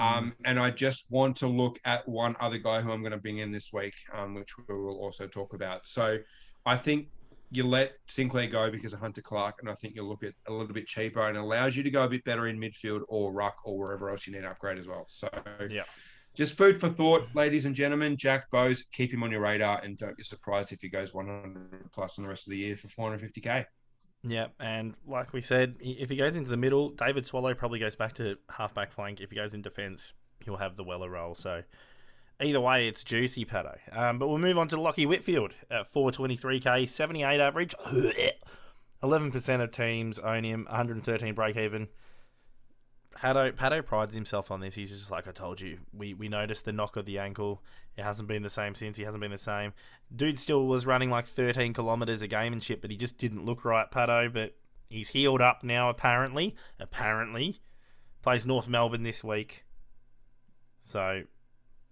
[0.02, 3.18] Um, and I just want to look at one other guy who I'm going to
[3.18, 5.86] bring in this week, um, which we will also talk about.
[5.86, 6.18] So
[6.66, 7.08] I think
[7.50, 10.52] you let Sinclair go because of Hunter Clark, and I think you'll look at a
[10.52, 13.56] little bit cheaper and allows you to go a bit better in midfield or ruck
[13.64, 15.06] or wherever else you need to upgrade as well.
[15.08, 15.30] So
[15.70, 15.84] Yeah.
[16.34, 18.15] Just food for thought, ladies and gentlemen.
[18.15, 21.91] Jack Bowes, keep him on your radar, and don't be surprised if he goes 100
[21.91, 23.65] plus in the rest of the year for 450k.
[24.24, 27.96] Yeah, and like we said, if he goes into the middle, David Swallow probably goes
[27.96, 29.20] back to halfback flank.
[29.20, 31.36] If he goes in defence, he'll have the Weller role.
[31.36, 31.63] So
[32.39, 33.78] either way, it's juicy, Patto.
[33.91, 37.76] Um, but we'll move on to Lachie Whitfield at 423k, 78 average.
[39.04, 41.88] 11% of teams own him, 113 break even.
[43.15, 44.76] Patto, Patto prides himself on this.
[44.76, 47.62] He's just like, I told you, we, we noticed the knock of the ankle.
[47.97, 48.97] It hasn't been the same since.
[48.97, 49.74] He hasn't been the same.
[50.15, 53.45] Dude still was running like 13 kilometers a game and shit, but he just didn't
[53.45, 54.30] look right, Patto.
[54.30, 54.56] But
[54.89, 56.56] he's healed up now, apparently.
[56.80, 57.62] Apparently.
[58.21, 59.65] Plays North Melbourne this week.
[60.84, 61.24] So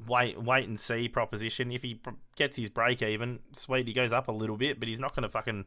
[0.08, 1.72] wait wait and see proposition.
[1.72, 2.00] If he
[2.36, 5.24] gets his break even, sweet, he goes up a little bit, but he's not going
[5.24, 5.66] to fucking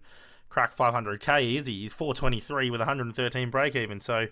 [0.49, 1.81] crack 500k, is he?
[1.81, 4.01] He's 423 with 113 break even.
[4.01, 4.27] So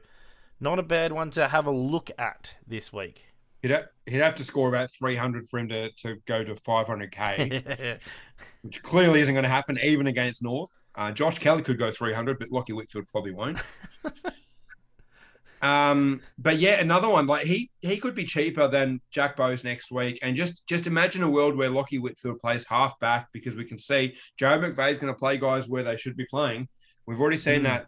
[0.60, 3.24] not a bad one to have a look at this week.
[3.62, 7.98] He'd, ha- he'd have to score about 300 for him to, to go to 500k,
[8.62, 10.70] which clearly isn't going to happen even against North.
[10.94, 13.58] Uh, Josh Kelly could go 300, but Lachie Whitfield probably won't.
[15.62, 19.92] um, but yeah, another one like he he could be cheaper than Jack Bowes next
[19.92, 23.64] week, and just just imagine a world where Lachie Whitfield plays half back because we
[23.64, 26.66] can see Jared is going to play guys where they should be playing.
[27.06, 27.64] We've already seen Mm.
[27.64, 27.86] that.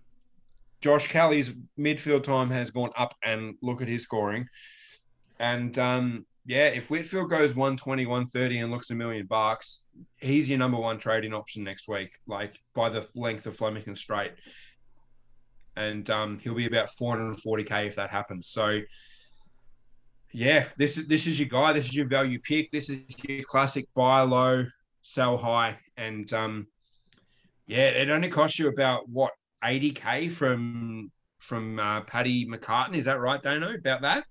[0.83, 4.47] Josh Kelly's midfield time has gone up, and look at his scoring.
[5.39, 9.83] And um, yeah, if Whitfield goes 120, 130 and looks a million bucks,
[10.19, 14.33] he's your number one trading option next week, like by the length of Flemington Straight.
[15.77, 18.49] And um, he'll be about 440k if that happens.
[18.49, 18.81] So
[20.33, 21.73] yeah, this is this is your guy.
[21.73, 22.71] This is your value pick.
[22.73, 24.65] This is your classic buy low,
[25.03, 26.67] sell high, and um,
[27.67, 29.33] yeah, it only costs you about what
[29.65, 32.95] 80k from from uh, Paddy McCartin.
[32.95, 33.75] Is that right, Dano?
[33.75, 34.25] About that?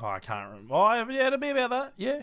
[0.00, 0.74] Oh, I can't remember.
[0.74, 1.92] Oh, yeah, it'll be about that.
[1.96, 2.22] Yeah.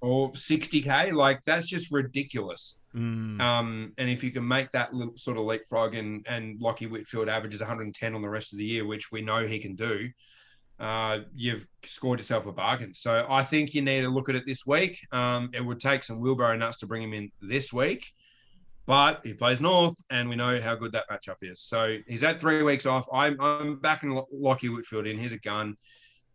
[0.00, 1.12] Or 60k?
[1.12, 2.80] Like that's just ridiculous.
[2.94, 3.40] Mm.
[3.40, 7.28] Um, and if you can make that little sort of leapfrog and and Lachie Whitfield
[7.28, 10.10] averages 110 on the rest of the year, which we know he can do,
[10.78, 12.94] uh, you've scored yourself a bargain.
[12.94, 14.98] So I think you need to look at it this week.
[15.12, 18.12] Um, it would take some wheelbarrow nuts to bring him in this week,
[18.86, 21.62] but he plays North, and we know how good that matchup is.
[21.62, 23.06] So he's had three weeks off.
[23.12, 25.18] I'm I'm backing Lachie Whitfield in.
[25.18, 25.76] Here's a gun,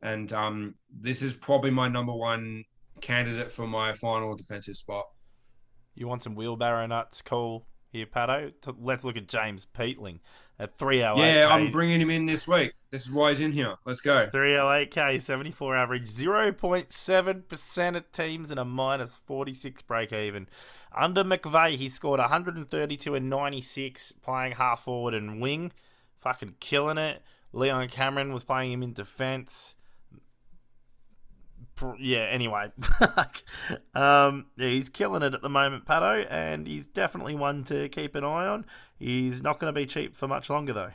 [0.01, 2.63] and um, this is probably my number one
[3.01, 5.05] candidate for my final defensive spot.
[5.95, 7.21] You want some wheelbarrow nuts?
[7.21, 7.65] Cool.
[7.91, 8.51] Here, Patto.
[8.79, 10.19] Let's look at James Peatling
[10.59, 11.23] at 308.
[11.23, 12.73] Yeah, I'm bringing him in this week.
[12.91, 13.75] This is why he's in here.
[13.85, 14.27] Let's go.
[14.31, 20.47] 308k, 74 average, 0.7% of teams and a minus 46 break even.
[20.95, 25.71] Under McVeigh, he scored 132 and 96, playing half forward and wing.
[26.19, 27.21] Fucking killing it.
[27.53, 29.75] Leon Cameron was playing him in defense.
[31.97, 32.71] Yeah, anyway.
[33.95, 38.15] um, yeah, he's killing it at the moment, Patto, and he's definitely one to keep
[38.15, 38.65] an eye on.
[38.97, 40.91] He's not going to be cheap for much longer, though.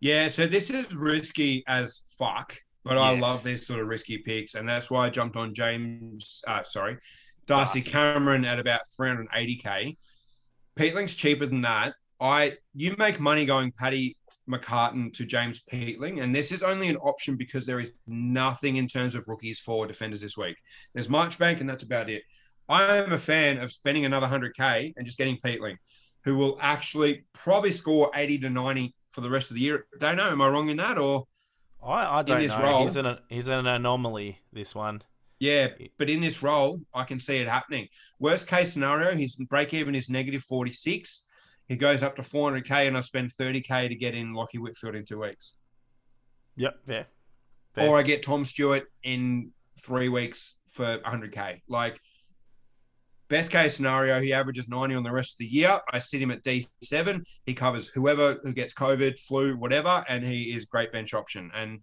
[0.00, 4.54] Yeah, so this is risky as fuck, but I love this sort of risky picks,
[4.54, 6.42] and that's why I jumped on James.
[6.46, 6.98] Uh, sorry,
[7.46, 7.90] Darcy, Darcy.
[7.90, 9.96] Cameron at about 380k.
[10.76, 11.94] Peatling's cheaper than that.
[12.20, 14.16] I you make money going Paddy
[14.48, 18.86] McCartin to James Peatling, and this is only an option because there is nothing in
[18.86, 20.56] terms of rookies for defenders this week.
[20.92, 22.22] There's Marchbank, and that's about it.
[22.68, 25.76] I am a fan of spending another 100k and just getting Peatling,
[26.24, 29.86] who will actually probably score 80 to 90 for the rest of the year.
[29.98, 30.30] Don't know.
[30.30, 30.98] Am I wrong in that?
[30.98, 31.26] Or
[31.82, 32.62] I, I don't this know.
[32.64, 34.40] role- He's an he's an anomaly.
[34.52, 35.02] This one.
[35.44, 37.88] Yeah, but in this role, I can see it happening.
[38.18, 41.22] Worst case scenario, his break even is negative 46.
[41.68, 45.04] He goes up to 400k, and I spend 30k to get in Lachie Whitfield in
[45.04, 45.54] two weeks.
[46.56, 46.76] Yep.
[46.86, 47.06] Fair.
[47.74, 47.90] Fair.
[47.90, 51.60] Or I get Tom Stewart in three weeks for 100k.
[51.68, 52.00] Like
[53.28, 55.78] best case scenario, he averages 90 on the rest of the year.
[55.92, 57.22] I sit him at D7.
[57.44, 61.50] He covers whoever who gets COVID, flu, whatever, and he is great bench option.
[61.54, 61.80] And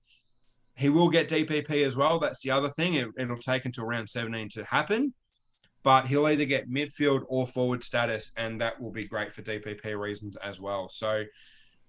[0.76, 2.20] he will get DPP as well.
[2.20, 2.96] That's the other thing.
[2.96, 5.14] It, it'll take until round 17 to happen.
[5.84, 10.00] But he'll either get midfield or forward status, and that will be great for DPP
[10.00, 10.90] reasons as well.
[10.90, 11.24] So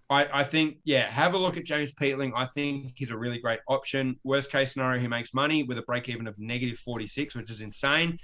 [0.09, 2.33] I, I think, yeah, have a look at James Peatling.
[2.35, 4.19] I think he's a really great option.
[4.25, 7.61] Worst case scenario, he makes money with a break even of negative 46, which is
[7.61, 8.19] insane.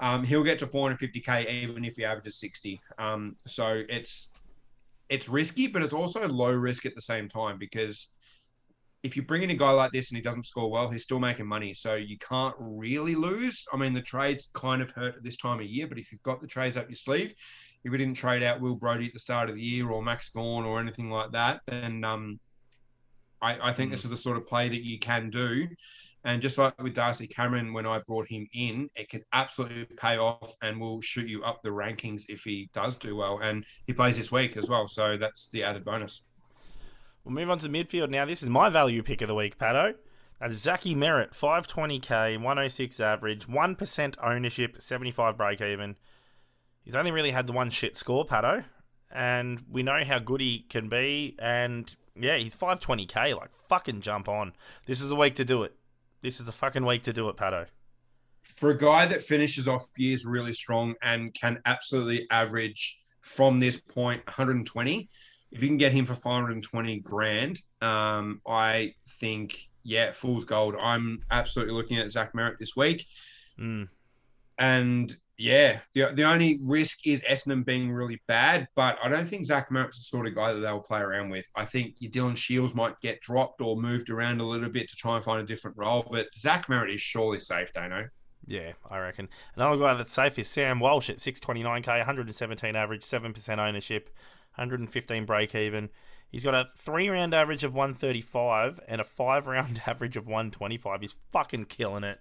[0.00, 2.80] Um, he'll get to 450k even if he averages 60.
[2.98, 4.30] Um, so it's
[5.08, 8.08] it's risky, but it's also low risk at the same time because
[9.02, 11.20] if you bring in a guy like this and he doesn't score well, he's still
[11.20, 11.72] making money.
[11.72, 13.64] So you can't really lose.
[13.72, 16.22] I mean, the trades kind of hurt at this time of year, but if you've
[16.22, 17.32] got the trades up your sleeve,
[17.84, 20.30] if we didn't trade out Will Brodie at the start of the year or Max
[20.30, 22.40] Gawn or anything like that, then um,
[23.40, 25.68] I, I think this is the sort of play that you can do.
[26.24, 30.18] And just like with Darcy Cameron, when I brought him in, it could absolutely pay
[30.18, 33.38] off and will shoot you up the rankings if he does do well.
[33.40, 34.88] And he plays this week as well.
[34.88, 36.24] So that's the added bonus.
[37.28, 38.24] We'll move on to midfield now.
[38.24, 39.92] This is my value pick of the week, Patto.
[40.40, 45.96] That's Zachy Merrett, 520k, 106 average, 1% ownership, 75 break even.
[46.84, 48.64] He's only really had the one shit score, Patto.
[49.12, 51.36] And we know how good he can be.
[51.38, 53.36] And yeah, he's 520k.
[53.36, 54.54] Like, fucking jump on.
[54.86, 55.74] This is the week to do it.
[56.22, 57.66] This is the fucking week to do it, Patto.
[58.42, 63.78] For a guy that finishes off years really strong and can absolutely average from this
[63.78, 65.10] point 120,
[65.50, 70.76] if you can get him for 520 grand, um, I think, yeah, fool's gold.
[70.80, 73.06] I'm absolutely looking at Zach Merrett this week.
[73.58, 73.88] Mm.
[74.58, 79.44] And yeah, the, the only risk is Essendon being really bad, but I don't think
[79.44, 81.46] Zach Merrett's the sort of guy that they'll play around with.
[81.54, 84.96] I think your Dylan Shields might get dropped or moved around a little bit to
[84.96, 88.08] try and find a different role, but Zach Merrett is surely safe, Dano.
[88.48, 89.28] Yeah, I reckon.
[89.54, 94.10] Another guy that's safe is Sam Walsh at 629k, 117 average, 7% ownership,
[94.58, 95.88] 115 break even.
[96.30, 101.00] He's got a three round average of 135 and a five round average of 125.
[101.00, 102.20] He's fucking killing it.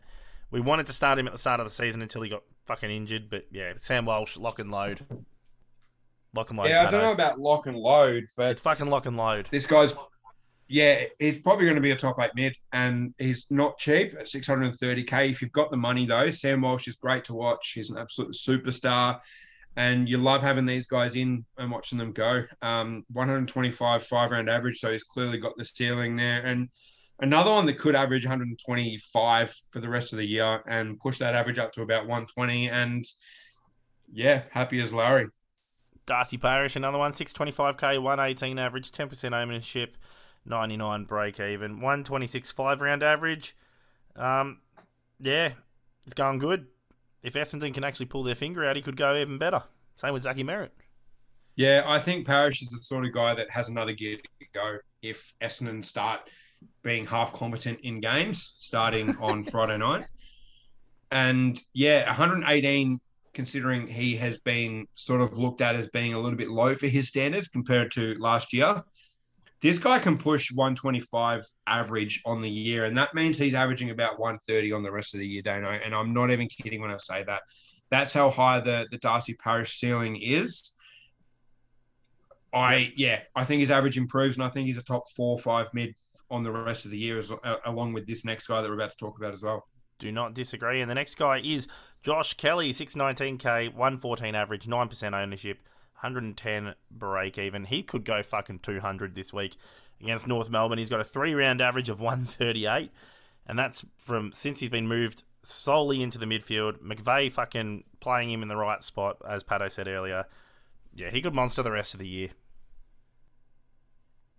[0.49, 2.89] We wanted to start him at the start of the season until he got fucking
[2.89, 5.01] injured, but yeah, Sam Walsh, lock and load.
[6.33, 6.69] Lock and load.
[6.69, 9.49] Yeah, I don't know about lock and load, but It's fucking lock and load.
[9.51, 9.93] this guy's
[10.69, 14.25] yeah, he's probably going to be a top eight mid, and he's not cheap at
[14.25, 15.29] 630k.
[15.29, 17.71] If you've got the money though, Sam Walsh is great to watch.
[17.73, 19.19] He's an absolute superstar,
[19.77, 22.43] and you love having these guys in and watching them go.
[22.63, 26.41] Um, 125 five round average, so he's clearly got the ceiling there.
[26.41, 26.69] And
[27.19, 31.35] another one that could average 125 for the rest of the year and push that
[31.35, 32.69] average up to about 120.
[32.69, 33.05] And
[34.11, 35.27] yeah, happy as Larry.
[36.07, 39.95] Darcy Parish, another one, 625k, 118 average, 10% ownership,
[40.45, 43.55] 99 break even, 126 five round average.
[44.15, 44.61] Um,
[45.19, 45.51] yeah,
[46.05, 46.65] it's going good.
[47.23, 49.63] If Essendon can actually pull their finger out, he could go even better.
[49.95, 50.69] Same with Zachy Merrett.
[51.55, 54.77] Yeah, I think Parish is the sort of guy that has another gear to go
[55.01, 56.29] if Essendon start
[56.83, 60.05] being half competent in games starting on Friday night.
[61.11, 62.99] And yeah, 118
[63.33, 66.87] considering he has been sort of looked at as being a little bit low for
[66.87, 68.83] his standards compared to last year.
[69.61, 74.19] This guy can push 125 average on the year, and that means he's averaging about
[74.19, 75.79] 130 on the rest of the year, Daneo.
[75.83, 77.41] And I'm not even kidding when I say that.
[77.89, 80.73] That's how high the, the Darcy Parish ceiling is.
[82.53, 85.39] I yeah, I think his average improves, and I think he's a top four or
[85.39, 85.93] five mid
[86.29, 88.75] on the rest of the year, as, uh, along with this next guy that we're
[88.75, 89.65] about to talk about as well.
[89.99, 90.81] Do not disagree.
[90.81, 91.67] And the next guy is
[92.03, 95.59] Josh Kelly, 619k, 114 average, 9% ownership,
[95.97, 97.65] 110 break even.
[97.65, 99.57] He could go fucking 200 this week
[99.99, 100.77] against North Melbourne.
[100.77, 102.91] He's got a three round average of 138,
[103.47, 106.79] and that's from since he's been moved solely into the midfield.
[106.79, 110.25] McVeigh fucking playing him in the right spot, as Patto said earlier.
[110.93, 112.29] Yeah, he could monster the rest of the year.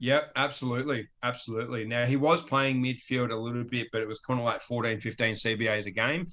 [0.00, 1.08] Yep, absolutely.
[1.22, 1.84] Absolutely.
[1.84, 5.00] Now, he was playing midfield a little bit, but it was kind of like 14,
[5.00, 6.28] 15 CBAs a game.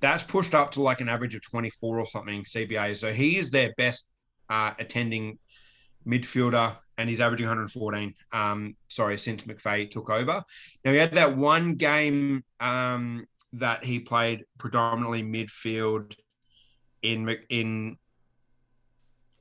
[0.00, 2.96] That's pushed up to like an average of 24 or something CBAs.
[2.96, 4.10] So he is their best
[4.48, 5.38] uh, attending
[6.06, 8.14] midfielder, and he's averaging 114.
[8.32, 10.44] Um, sorry, since McVeigh took over.
[10.84, 16.14] Now, he had that one game um, that he played predominantly midfield
[17.02, 17.96] in in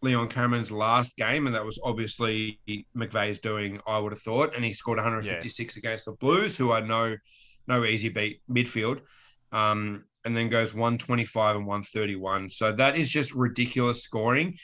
[0.02, 2.60] Leon Cameron's last game, and that was obviously
[2.96, 3.80] McVeigh's doing.
[3.88, 5.80] I would have thought, and he scored 156 yeah.
[5.80, 7.15] against the Blues, who are no
[7.68, 9.02] no easy beat midfield,
[9.52, 12.50] um, and then goes 125 and 131.
[12.50, 14.58] So that is just ridiculous scoring.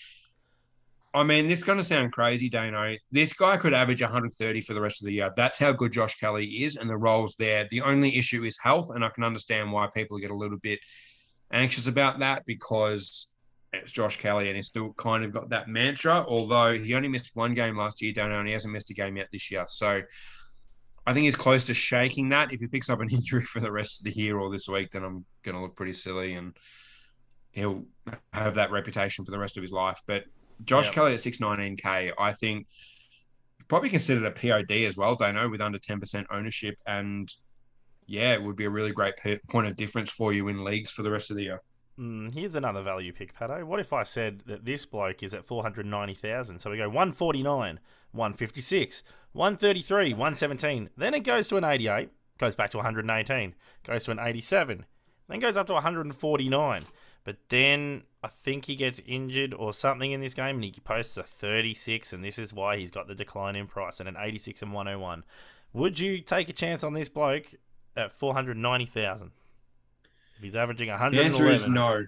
[1.13, 2.97] I mean, this is going to sound crazy, Daneo.
[3.11, 5.29] This guy could average 130 for the rest of the year.
[5.35, 7.67] That's how good Josh Kelly is, and the role's there.
[7.69, 10.79] The only issue is health, and I can understand why people get a little bit
[11.51, 13.29] anxious about that because
[13.73, 16.25] it's Josh Kelly, and he's still kind of got that mantra.
[16.25, 19.17] Although he only missed one game last year, don't and he hasn't missed a game
[19.17, 19.65] yet this year.
[19.67, 20.01] So
[21.05, 22.53] I think he's close to shaking that.
[22.53, 24.91] If he picks up an injury for the rest of the year or this week,
[24.91, 26.55] then I'm going to look pretty silly, and
[27.51, 27.83] he'll
[28.31, 30.01] have that reputation for the rest of his life.
[30.07, 30.23] But
[30.63, 30.95] Josh yep.
[30.95, 32.67] Kelly at 619k, I think
[33.67, 35.15] probably considered a POD as well.
[35.15, 37.31] Don't know with under 10% ownership, and
[38.05, 39.13] yeah, it would be a really great
[39.49, 41.61] point of difference for you in leagues for the rest of the year.
[41.97, 43.63] Mm, here's another value pick, Patto.
[43.65, 46.59] What if I said that this bloke is at 490,000?
[46.59, 47.79] So we go 149,
[48.11, 50.89] 156, 133, 117.
[50.97, 54.85] Then it goes to an 88, goes back to 118, goes to an 87,
[55.29, 56.83] then goes up to 149.
[57.23, 61.17] But then I think he gets injured or something in this game and he posts
[61.17, 64.61] a 36, and this is why he's got the decline in price and an 86
[64.61, 65.23] and 101.
[65.73, 67.45] Would you take a chance on this bloke
[67.95, 69.31] at 490,000?
[70.37, 71.17] If he's averaging 111.
[71.17, 72.05] The answer is no.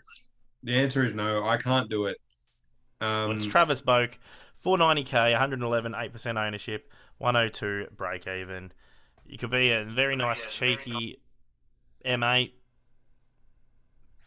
[0.64, 1.44] The answer is no.
[1.44, 2.18] I can't do it.
[3.02, 4.14] Um, well, it's Travis Boak,
[4.64, 8.72] 490k, 111, 8% ownership, 102 break even.
[9.26, 11.20] You could be a very nice, cheeky
[12.06, 12.52] M8.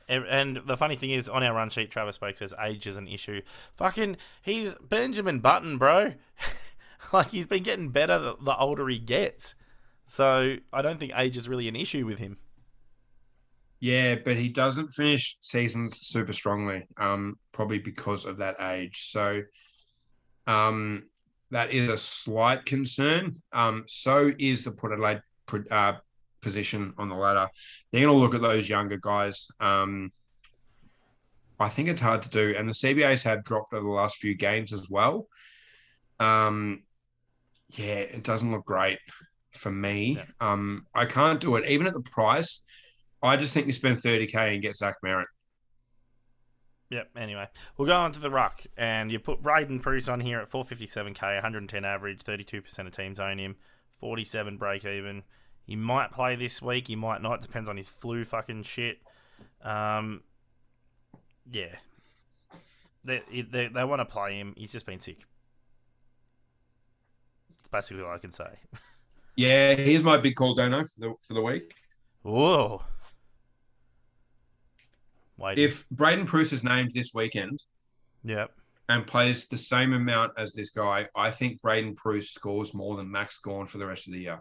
[0.09, 3.09] And the funny thing is, on our run sheet, Travis Boak says age is an
[3.09, 3.42] issue.
[3.75, 6.14] Fucking, he's Benjamin Button, bro.
[7.12, 9.55] like, he's been getting better the, the older he gets.
[10.07, 12.37] So, I don't think age is really an issue with him.
[13.81, 19.11] Yeah, but he doesn't finish seasons super strongly, um, probably because of that age.
[19.11, 19.42] So
[20.47, 21.05] um,
[21.51, 23.37] that is a slight concern.
[23.53, 25.21] Um, so is the Port Adelaide
[25.71, 25.95] uh,
[26.40, 27.49] position on the ladder.
[27.90, 29.49] They're going to look at those younger guys.
[29.61, 30.12] Um,
[31.59, 32.55] I think it's hard to do.
[32.57, 35.26] And the CBAs have dropped over the last few games as well.
[36.20, 36.82] Um,
[37.76, 38.99] yeah, it doesn't look great
[39.53, 40.16] for me.
[40.16, 40.24] Yeah.
[40.41, 41.68] Um, I can't do it.
[41.68, 42.62] Even at the price,
[43.22, 45.26] I just think you spend 30k and get Zach Merrett.
[46.91, 47.11] Yep.
[47.16, 50.49] Anyway, we'll go on to the ruck, and you put Braydon Preuss on here at
[50.49, 53.57] 457k, 110 average, 32% of teams own him,
[53.99, 55.24] 47 break even.
[55.67, 57.41] He might play this week, he might not.
[57.41, 58.99] Depends on his flu fucking shit.
[59.62, 60.23] Um,
[61.51, 61.75] yeah,
[63.05, 64.55] they they, they want to play him.
[64.57, 65.25] He's just been sick.
[67.57, 68.49] That's basically all I can say.
[69.39, 71.75] Yeah, here's my big call, Daneo, for the for the week.
[72.23, 72.81] Whoa.
[75.37, 75.59] Wait.
[75.59, 77.62] If Braydon Preuss is named this weekend
[78.25, 78.51] Yep.
[78.89, 83.11] and plays the same amount as this guy, I think Braydon Preuss scores more than
[83.11, 84.41] Max Gawn for the rest of the year.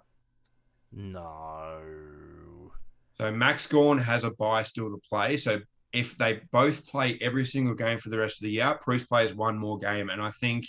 [0.96, 2.72] No.
[3.18, 5.36] So Max Gawn has a buy still to play.
[5.36, 5.60] So
[5.94, 9.34] if they both play every single game for the rest of the year, Preuss plays
[9.34, 10.66] one more game, and I think,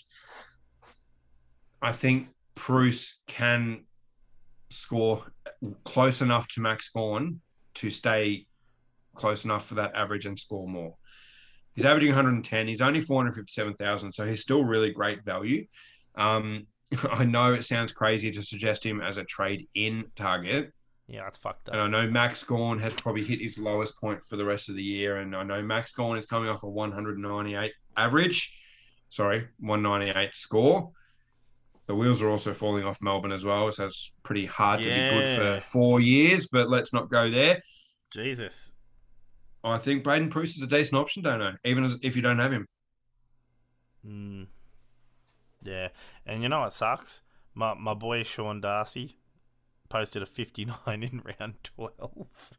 [1.82, 3.84] I think Preuss can
[4.70, 5.24] score
[5.84, 7.40] close enough to Max Gawn
[7.74, 8.46] to stay
[9.14, 10.94] close enough for that average and score more.
[11.74, 12.68] He's averaging 110.
[12.68, 15.66] He's only 457,000, so he's still really great value.
[16.14, 16.66] Um,
[17.10, 20.72] I know it sounds crazy to suggest him as a trade in target,
[21.08, 21.74] Yeah, that's fucked up.
[21.74, 21.82] and.
[21.82, 24.82] I know Max Gawn has probably hit his lowest point for the rest of the
[24.82, 25.16] year.
[25.16, 28.56] And I know Max Gawn is coming off a 198 average,
[29.08, 30.90] sorry, 198 score.
[31.86, 34.94] The wheels are also falling off Melbourne as well, so it's pretty hard to be
[34.94, 36.48] good for four years.
[36.48, 37.62] But let's not go there.
[38.12, 38.72] Jesus.
[39.62, 41.52] I think Braydon Preuss is a decent option, don't I?
[41.64, 42.66] Even as, if you don't have him.
[44.06, 44.46] Mm.
[45.62, 45.88] Yeah.
[46.24, 47.22] And you know what sucks?
[47.54, 49.16] My my boy Sean Darcy
[49.88, 52.52] posted a 59 in round 12.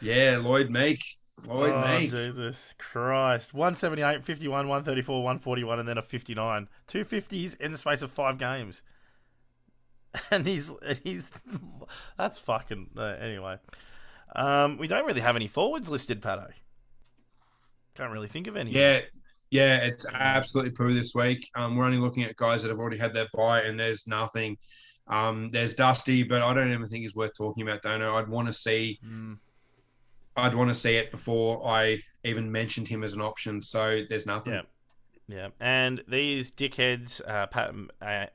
[0.00, 1.02] Yeah, Lloyd Meek.
[1.46, 2.10] Lloyd oh, Meek.
[2.10, 3.54] Jesus Christ.
[3.54, 6.68] 178, 51, 134, 141, and then a 59.
[6.86, 8.82] Two 50s in the space of five games.
[10.30, 11.30] And he's, and he's,
[12.16, 13.58] that's fucking, uh, anyway.
[14.34, 16.48] Um, we don't really have any forwards listed, Patto.
[17.94, 18.70] Can't really think of any.
[18.70, 19.00] Yeah,
[19.50, 21.48] yeah, it's absolutely poo this week.
[21.54, 24.58] Um, we're only looking at guys that have already had their buy, and there's nothing.
[25.08, 27.82] Um, there's Dusty, but I don't even think he's worth talking about.
[27.82, 29.38] Daneo, I'd want to see, Mm,
[30.36, 33.62] I'd want to see it before I even mentioned him as an option.
[33.62, 34.54] So there's nothing.
[34.54, 34.62] Yeah.
[35.28, 35.48] yeah.
[35.60, 37.72] And these dickheads, uh, Pat,
[38.02, 38.26] uh,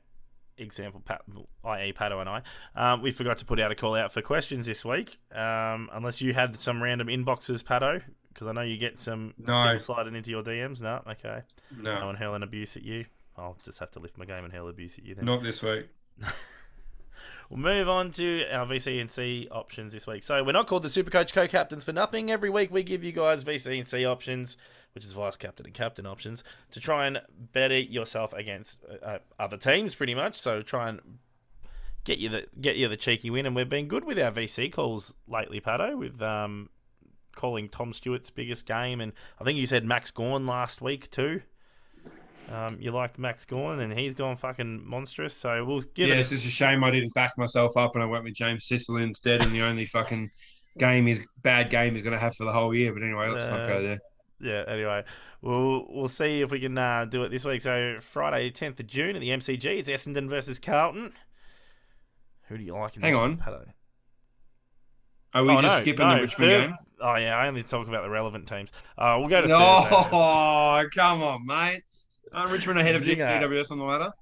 [0.56, 1.22] example, Pat,
[1.64, 1.92] i.e.
[1.92, 2.42] Patto and I,
[2.74, 5.18] um, we forgot to put out a call out for questions this week.
[5.34, 8.00] Um, unless you had some random inboxes, Patto,
[8.32, 9.64] because I know you get some No.
[9.64, 10.80] people sliding into your DMs.
[10.80, 11.42] No, okay.
[11.76, 13.04] No No, one hurling abuse at you.
[13.36, 15.24] I'll just have to lift my game and hurl abuse at you then.
[15.24, 15.88] not this week.
[17.50, 20.22] We'll move on to our VC and C options this week.
[20.22, 22.30] So we're not called the Supercoach co-captains for nothing.
[22.30, 24.56] Every week we give you guys VC and C options,
[24.94, 27.20] which is vice captain and captain options, to try and
[27.52, 30.36] better yourself against uh, uh, other teams, pretty much.
[30.40, 31.00] So try and
[32.04, 33.44] get you the get you the cheeky win.
[33.44, 36.70] And we've been good with our VC calls lately, Patto, with um,
[37.34, 41.42] calling Tom Stewart's biggest game, and I think you said Max Gawn last week too.
[42.50, 45.32] Um, you liked Max Gawn, and he's gone fucking monstrous.
[45.34, 46.16] So we'll give yeah, it.
[46.16, 48.66] a- it's just a shame I didn't back myself up and I went with James
[48.66, 49.42] Sicily instead.
[49.42, 50.28] And the only fucking
[50.78, 52.92] game is bad game he's going to have for the whole year.
[52.92, 53.98] But anyway, let's not go there.
[54.40, 54.64] yeah.
[54.66, 55.04] Anyway,
[55.40, 57.62] we'll we'll see if we can uh, do it this week.
[57.62, 61.12] So Friday, tenth of June at the MCG, it's Essendon versus Carlton.
[62.48, 62.96] Who do you like?
[62.96, 63.38] In Hang this on.
[63.38, 63.72] one?
[65.34, 66.76] Are we Oh, just no, skipping no, the Richmond third- game?
[67.00, 68.70] Oh yeah, I only talk about the relevant teams.
[68.96, 69.96] Uh, we'll go to Thursday.
[70.12, 71.82] Oh, come on, mate.
[72.32, 73.40] Aren't Richmond ahead of Zinger.
[73.42, 74.12] GWS on the ladder?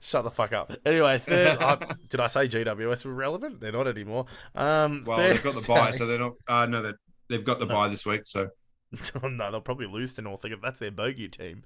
[0.00, 0.72] Shut the fuck up.
[0.84, 1.58] Anyway, third.
[1.62, 1.78] I,
[2.08, 3.60] did I say GWS were relevant?
[3.60, 4.26] They're not anymore.
[4.54, 6.32] Um, Well, they've got the buy, so they're not.
[6.48, 6.92] Uh, no, they
[7.28, 7.74] they've got the No.
[7.74, 8.22] buy this week.
[8.24, 8.48] So,
[9.22, 10.44] no, they'll probably lose to North.
[10.62, 11.64] That's their bogey team.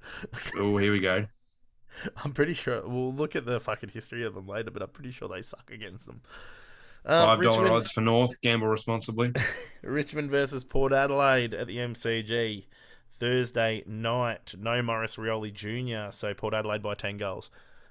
[0.57, 1.27] oh, here we go.
[2.25, 5.13] I'm pretty sure we'll look at the fucking history of them later, but I'm pretty
[5.13, 6.23] sure they suck against them.
[7.07, 8.41] Um, Five dollar odds for North.
[8.41, 9.33] Gamble responsibly.
[9.83, 12.65] Richmond versus Port Adelaide at the MCG
[13.15, 14.55] Thursday night.
[14.59, 16.11] No Maurice Rioli Jr.
[16.13, 17.51] So Port Adelaide by ten goals.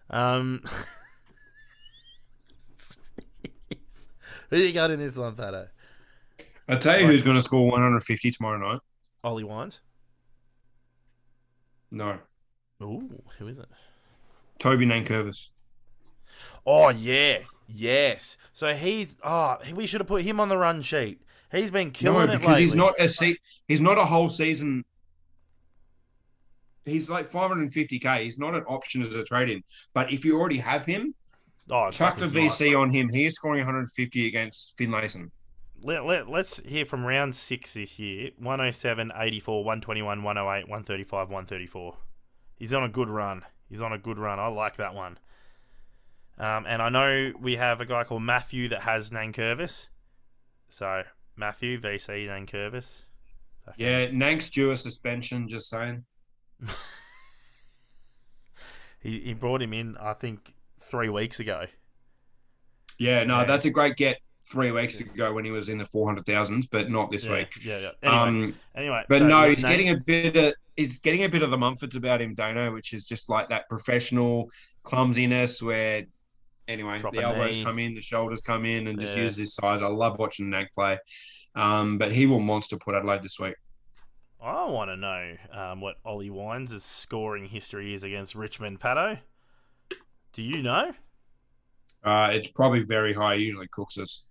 [0.10, 0.64] Um,
[4.50, 5.68] who you got in this one, Patto?
[6.68, 8.80] I tell you, who's going to score 150 tomorrow night?
[9.24, 9.82] Ollie Wines.
[11.92, 12.18] No,
[12.82, 13.68] Ooh, who is it?
[14.60, 15.50] Toby Nankervis.
[16.66, 18.38] Oh yeah, yes.
[18.54, 21.22] So he's oh we should have put him on the run sheet.
[21.52, 23.38] He's been killing No, because he's not a se-
[23.68, 24.84] He's not a whole season.
[26.86, 28.24] He's like 550k.
[28.24, 29.64] He's not an option as a trade in.
[29.94, 31.14] But if you already have him,
[31.70, 33.08] Oh, chuck the VC on him.
[33.10, 35.32] He is scoring 150 against Finlayson.
[35.82, 41.98] Let, let, let's hear from round six this year 107, 84, 121, 108, 135, 134.
[42.58, 43.44] He's on a good run.
[43.70, 44.40] He's on a good run.
[44.40, 45.18] I like that one.
[46.38, 49.90] Um, and I know we have a guy called Matthew that has Nankervis.
[50.70, 51.04] So,
[51.36, 53.04] Matthew, VC, Nankervis.
[53.78, 55.48] Yeah, Nank's due a suspension.
[55.48, 56.04] Just saying.
[59.00, 61.66] He, he brought him in, I think, three weeks ago.
[62.98, 63.46] Yeah, no, Yeah.
[63.46, 64.18] that's a great get
[64.50, 67.50] three weeks ago when he was in the 400,000s, but not this yeah, week.
[67.66, 67.90] Yeah, yeah.
[68.02, 71.28] Anyway, um, anyway but so no, he's named- getting a bit of he's getting a
[71.30, 74.50] bit of the Mumfords about him, Daneo, which is just like that professional
[74.84, 76.04] clumsiness where
[76.68, 77.64] anyway, the elbows knee.
[77.64, 79.24] come in, the shoulders come in, and just Yeah.
[79.24, 79.82] uses his size.
[79.82, 80.98] I love watching Nag play.
[81.56, 83.56] Um, but he will monster put Adelaide this week.
[84.42, 89.18] I want to know um, what Ollie Wines' scoring history is against Richmond Patto.
[90.34, 90.94] Do you know?
[92.04, 93.38] Uh, it's probably very high.
[93.38, 94.30] He usually cooks us.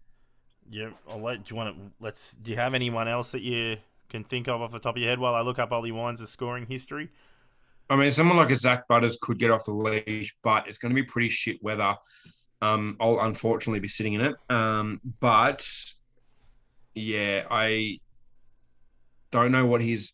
[0.71, 1.45] Yeah, let.
[1.45, 1.83] Do you want to?
[2.01, 2.33] Let's.
[2.43, 3.79] Do you have anyone else that you
[4.11, 6.29] can think of off the top of your head while I look up Ollie Wines'
[6.29, 7.11] scoring history?
[7.93, 10.95] I mean, someone like a Zak Butters could get off the leash, but it's going
[10.95, 11.95] to be pretty shit weather.
[12.63, 14.35] Um, I'll unfortunately be sitting in it.
[14.49, 15.69] Um, but
[16.95, 17.99] yeah, I
[19.31, 20.13] don't know what his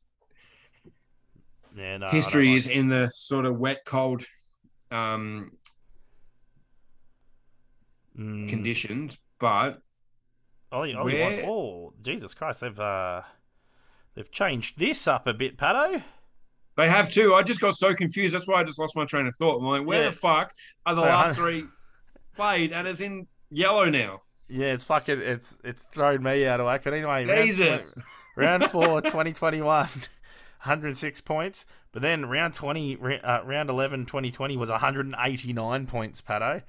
[1.76, 2.09] Yeah, no.
[2.09, 4.24] History like- is in the sort of wet, cold
[4.91, 5.53] um,
[8.18, 9.81] Mm, conditions, but
[10.72, 11.45] Ollie, Ollie where-.
[11.47, 12.62] Oh, Jesus Christ!
[12.62, 13.22] They've uh,
[14.16, 16.03] they've changed this up a bit, Patto.
[16.79, 17.35] They have too.
[17.35, 18.35] I just got so confused.
[18.35, 19.59] That's why I just lost my train of thought.
[19.59, 20.09] I'm like, where Yeah.
[20.11, 20.55] the fuck
[20.87, 21.64] are the So, last three
[22.37, 22.72] played?
[22.72, 24.22] And it's in yellow now.
[24.49, 25.20] Yeah, it's fucking.
[25.20, 26.85] It's it's thrown me out of whack.
[26.85, 27.95] But anyway, round Jesus.
[28.35, 31.66] twen- round four, 2021, 106 points.
[31.91, 36.62] But then round 20, uh, round 11, 2020 was 189 points, Patto.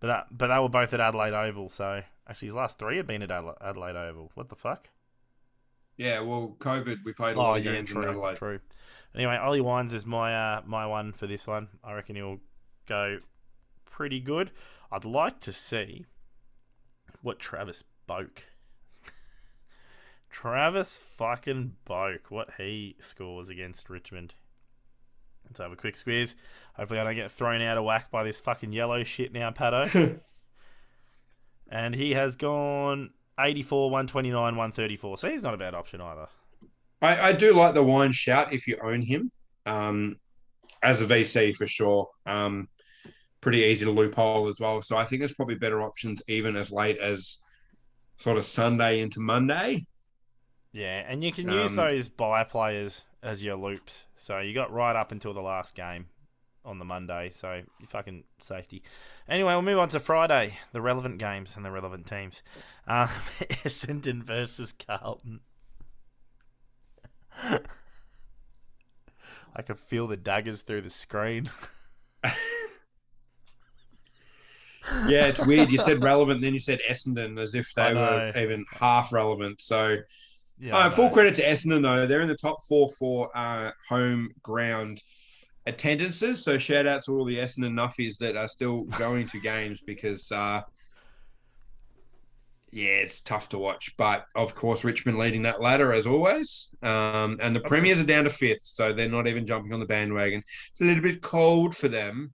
[0.00, 1.70] But that, but they were both at Adelaide Oval.
[1.70, 4.30] So actually, his last three have been at Adelaide Oval.
[4.34, 4.90] What the fuck?
[5.96, 8.36] Yeah, well, COVID, we played a Oh of yeah, games in Adelaide.
[8.36, 8.60] true.
[9.14, 11.68] Anyway, Ollie Wines is my uh, my one for this one.
[11.84, 12.40] I reckon he'll
[12.86, 13.18] go
[13.84, 14.50] pretty good.
[14.90, 16.06] I'd like to see
[17.22, 18.38] what Travis Boak,
[20.30, 24.34] Travis fucking Boak, what he scores against Richmond.
[25.46, 26.34] Let's have a quick squeeze.
[26.76, 30.18] Hopefully, I don't get thrown out of whack by this fucking yellow shit now, Patto.
[31.70, 35.18] and he has gone 84, 129, 134.
[35.18, 36.28] So he's not a bad option either.
[37.02, 39.30] I, I do like the wine shout if you own him
[39.66, 40.16] um,
[40.82, 42.08] as a VC for sure.
[42.26, 42.68] Um,
[43.40, 44.80] pretty easy to loophole as well.
[44.82, 47.40] So I think there's probably better options even as late as
[48.18, 49.86] sort of Sunday into Monday.
[50.72, 54.06] Yeah, and you can use Um, those buy players as your loops.
[54.16, 56.06] So you got right up until the last game
[56.64, 57.30] on the Monday.
[57.30, 58.82] So you fucking safety.
[59.28, 60.58] Anyway, we'll move on to Friday.
[60.72, 62.42] The relevant games and the relevant teams.
[62.86, 63.08] Um,
[63.40, 65.40] Essendon versus Carlton.
[69.56, 71.50] I can feel the daggers through the screen.
[75.06, 75.70] Yeah, it's weird.
[75.70, 79.60] You said relevant, then you said Essendon as if they were even half relevant.
[79.62, 79.96] So
[80.58, 84.28] Yeah, Uh, full credit to Essendon though; they're in the top four for uh, home
[84.42, 85.02] ground
[85.66, 86.44] attendances.
[86.44, 90.30] So shout out to all the Essendon nuffies that are still going to games because,
[90.30, 90.60] uh,
[92.74, 93.96] yeah, it's tough to watch.
[93.96, 98.24] But of course, Richmond leading that ladder as always, um, and the Premiers are down
[98.24, 100.40] to fifth, so they're not even jumping on the bandwagon.
[100.40, 102.32] It's a little bit cold for them.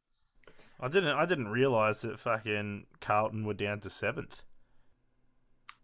[0.81, 1.15] I didn't.
[1.15, 4.43] I didn't realize that fucking Carlton were down to seventh.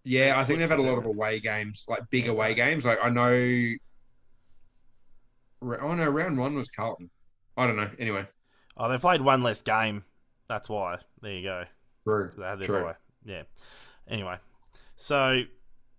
[0.04, 2.86] Yeah, I think they've had a lot of away games, like big away games.
[2.86, 3.74] Like I know.
[5.62, 7.10] Oh no, round one was Carlton.
[7.58, 7.90] I don't know.
[7.98, 8.26] Anyway,
[8.78, 10.04] Oh, they played one less game.
[10.48, 10.98] That's why.
[11.20, 11.64] There you go.
[12.04, 12.32] true.
[12.38, 12.92] They had their True.
[13.24, 13.42] Yeah.
[14.08, 14.36] Anyway,
[14.96, 15.42] so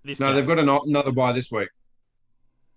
[0.04, 0.20] this.
[0.20, 1.70] No, game- they've got an, another buy this week.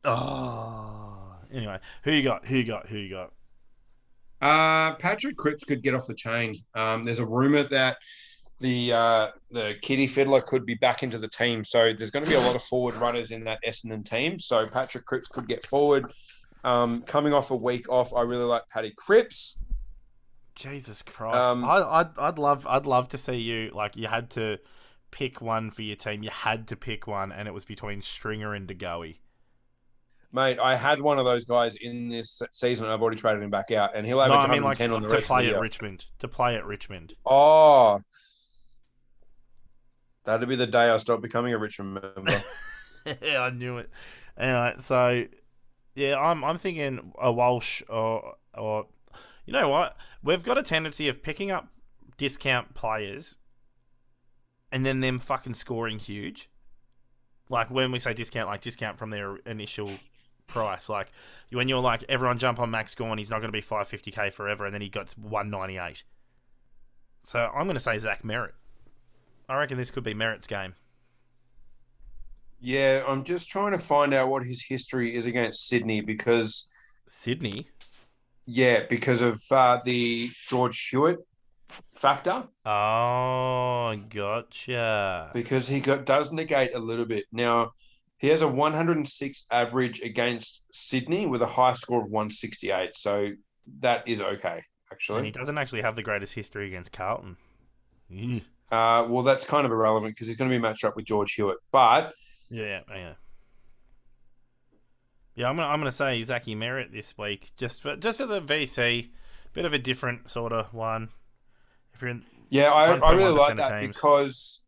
[0.05, 1.35] Oh.
[1.53, 2.47] Anyway, who you got?
[2.47, 2.89] Who you got?
[2.89, 3.33] Who you got?
[4.41, 6.55] Uh, Patrick Cripps could get off the chain.
[6.75, 7.99] Um, there's a rumor that
[8.61, 12.31] the uh, the Kitty Fiddler could be back into the team, so there's going to
[12.31, 14.39] be a lot of forward runners in that Essendon team.
[14.39, 16.11] So Patrick Cripps could get forward.
[16.63, 19.59] Um, coming off a week off, I really like Paddy Cripps.
[20.55, 21.37] Jesus Christ!
[21.37, 24.59] Um, I, I'd, I'd love, I'd love to see you like you had to
[25.11, 26.23] pick one for your team.
[26.23, 29.19] You had to pick one, and it was between Stringer and De Goey.
[30.33, 32.87] Mate, I had one of those guys in this season.
[32.87, 34.93] and I've already traded him back out, and he'll No, average I mean like 110
[34.93, 35.61] on the to rest of play the at year.
[35.61, 36.07] Richmond.
[36.21, 37.15] To play at Richmond.
[37.27, 38.01] Oh,
[40.25, 42.43] that'd be the day I stop becoming a Richmond member.
[43.23, 43.91] yeah, I knew it.
[44.39, 45.25] Anyway, so
[45.95, 48.87] yeah, I'm I'm thinking a Walsh or or
[49.47, 49.97] you know what?
[50.23, 51.69] We've got a tendency of picking up
[52.19, 53.37] discount players
[54.73, 56.49] and then them fucking scoring huge.
[57.49, 59.91] Like when we say discount, like discount from their initial
[60.47, 60.89] price.
[60.89, 61.11] Like
[61.51, 64.67] when you're like everyone jump on Max Gawn, he's not going to be 550k forever,
[64.67, 66.03] and then he got 198.
[67.23, 68.53] So I'm going to say Zach Merrett.
[69.49, 70.75] I reckon this could be Merrett's game.
[72.61, 76.71] yeah, I'm just trying to find out what his history is against Sydney because,
[77.09, 77.69] Sydney.
[78.47, 81.19] yeah, because of uh, the George Hewitt
[81.95, 82.45] factor.
[82.65, 85.31] Oh, gotcha.
[85.35, 87.25] because he got does negate a little bit.
[87.33, 87.73] Now,
[88.19, 93.31] he has a 106 average against Sydney with a high score of 168, so
[93.81, 94.63] that is okay
[94.93, 95.19] actually.
[95.19, 97.37] And he doesn't actually have the greatest history against Carlton.
[98.71, 101.33] Uh, well, that's kind of irrelevant because he's going to be matched up with George
[101.35, 101.59] Hewitt.
[101.71, 102.13] But
[102.51, 103.15] yeah, yeah.
[105.37, 108.41] Yeah, I'm gonna I'm gonna say Zachy Merrett this week, just for, just as a
[108.41, 109.11] VC,
[109.53, 111.09] bit of a different sort of one.
[112.01, 113.95] If you're in, yeah, I, I really like that teams.
[113.95, 114.63] because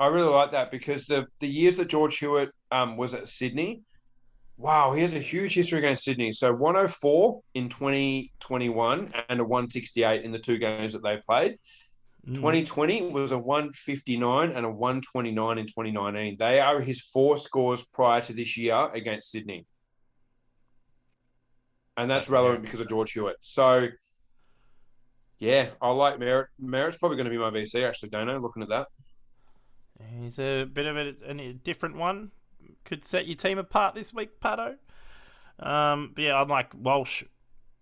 [0.00, 3.82] I really like that because the the years that George Hewitt um, was at Sydney,
[4.56, 6.32] wow, he has a huge history against Sydney.
[6.32, 11.58] So 104 in 2021 and a 168 in the two games that they played.
[12.26, 12.36] Mm.
[12.36, 16.36] 2020 was a 159 and a 129 in 2019.
[16.38, 19.66] They are his four scores prior to this year against Sydney.
[21.98, 23.36] And that's relevant because of George Hewitt.
[23.40, 23.88] So,
[25.42, 26.46] yeah, I like Merrett.
[26.62, 28.86] Merrett's probably going to be my VC, actually, Daneo, looking at that.
[30.20, 32.30] He's a bit of a, a different one.
[32.84, 34.76] Could set your team apart this week, Patto.
[35.58, 37.24] Um, but yeah, I like Walsh.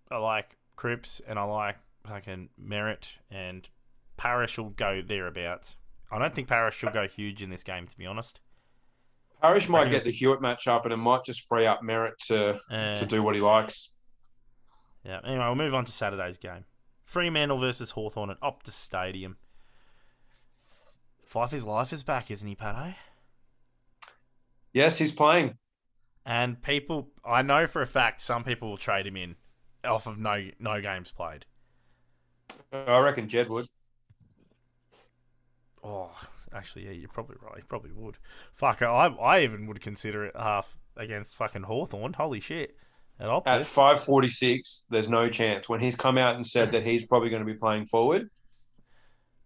[0.09, 3.67] I like Cripps, and I like fucking Merrett, and
[4.17, 5.75] Parish will go thereabouts.
[6.11, 8.41] I don't think Parish will go huge in this game, to be honest.
[9.41, 12.95] Parish might get the Hewitt matchup and it might just free up Merrett to, Uh,
[12.95, 13.89] to do what he likes.
[15.03, 15.19] yeah.
[15.23, 16.65] Anyway, we'll move on to Saturday's game.
[17.11, 19.35] Fremantle versus Hawthorn at Optus Stadium.
[21.25, 22.87] Fyfe his life is back, isn't he, Patto?
[22.87, 22.93] Eh?
[24.71, 25.57] Yes, he's playing.
[26.25, 29.35] And people, I know for a fact, some people will trade him in
[29.83, 31.45] off of no no games played.
[32.71, 33.67] I reckon Jed would.
[35.83, 36.11] Oh,
[36.53, 37.57] actually, yeah, you're probably right.
[37.57, 38.19] You probably would.
[38.53, 42.13] Fuck, I I even would consider it half against fucking Hawthorn.
[42.13, 42.77] Holy shit!
[43.21, 45.69] At At 546, there's no chance.
[45.69, 48.29] When he's come out and said that he's probably going to be playing forward,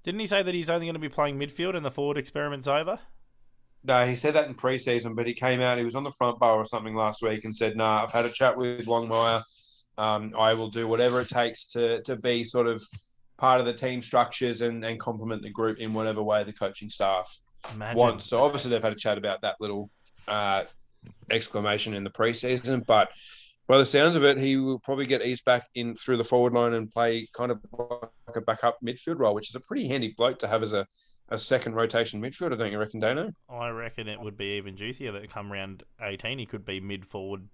[0.05, 2.67] didn't he say that he's only going to be playing midfield and the forward experiment's
[2.67, 2.99] over?
[3.83, 5.77] No, he said that in preseason, but he came out.
[5.77, 8.25] He was on the front bar or something last week and said, "Nah, I've had
[8.25, 9.41] a chat with Longmuir.
[9.97, 12.83] Um, I will do whatever it takes to to be sort of
[13.37, 16.89] part of the team structures and and complement the group in whatever way the coaching
[16.89, 17.29] staff
[17.73, 17.97] Imagine.
[17.97, 19.89] wants." So obviously they've had a chat about that little
[20.27, 20.63] uh,
[21.29, 23.09] exclamation in the preseason, but.
[23.67, 26.53] By the sounds of it, he will probably get eased back in through the forward
[26.53, 30.13] line and play kind of like a backup midfield role, which is a pretty handy
[30.15, 30.85] bloke to have as a,
[31.29, 33.31] a second rotation midfielder, don't you reckon, Daneo?
[33.49, 37.07] I reckon it would be even juicier that come round 18, he could be mid
[37.07, 37.47] forward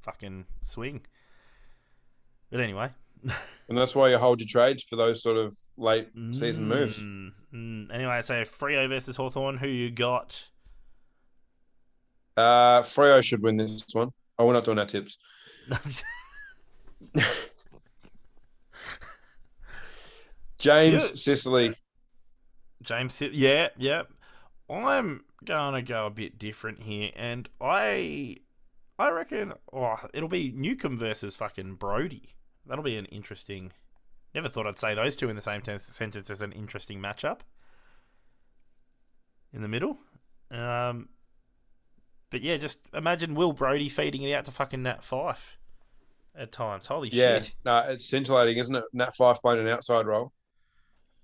[0.00, 1.02] fucking swing.
[2.50, 2.90] But anyway.
[3.66, 7.00] And that's why you hold your trades for those sort of late season moves.
[7.00, 7.94] Mm, mm.
[7.94, 10.46] Anyway, so Freo versus Hawthorn, who you got?
[12.36, 14.10] Uh, Freo should win this one.
[14.38, 15.16] Oh, we're not doing our tips.
[20.58, 20.98] James Yeah.
[21.14, 21.74] Sicily.
[22.82, 24.02] James, Hi- yeah, yeah.
[24.70, 28.38] I'm gonna go a bit different here, and I,
[28.98, 32.34] I reckon, oh, it'll be Newcombe versus fucking Brodie.
[32.66, 33.72] That'll be an interesting.
[34.34, 37.40] Never thought I'd say those two in the same ten- sentence as an interesting matchup.
[39.52, 39.98] In the middle,
[40.50, 41.08] um,
[42.34, 45.56] but yeah, just imagine Will Brodie feeding it out to fucking Nat Fyfe
[46.36, 46.84] at times.
[46.84, 47.52] Holy Yeah, shit!
[47.64, 48.82] no, it's scintillating, isn't it?
[48.92, 50.32] Nat Fyfe playing an outside role.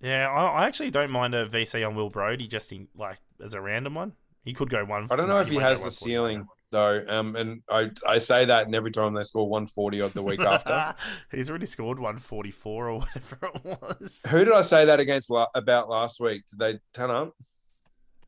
[0.01, 3.55] Yeah, I, I actually don't mind a VC on Will Brodie just in like as
[3.55, 4.13] a random one.
[4.45, 5.09] He could go one.
[5.11, 7.05] I don't know no, if he won't has the ceiling though.
[7.09, 10.39] Um, and I I say that, and every time they score 140 odd the week
[10.39, 10.95] after.
[11.33, 14.21] He's already scored 144 or whatever it was.
[14.29, 16.45] Who did I say that against la- about last week?
[16.47, 17.35] Did they turn up?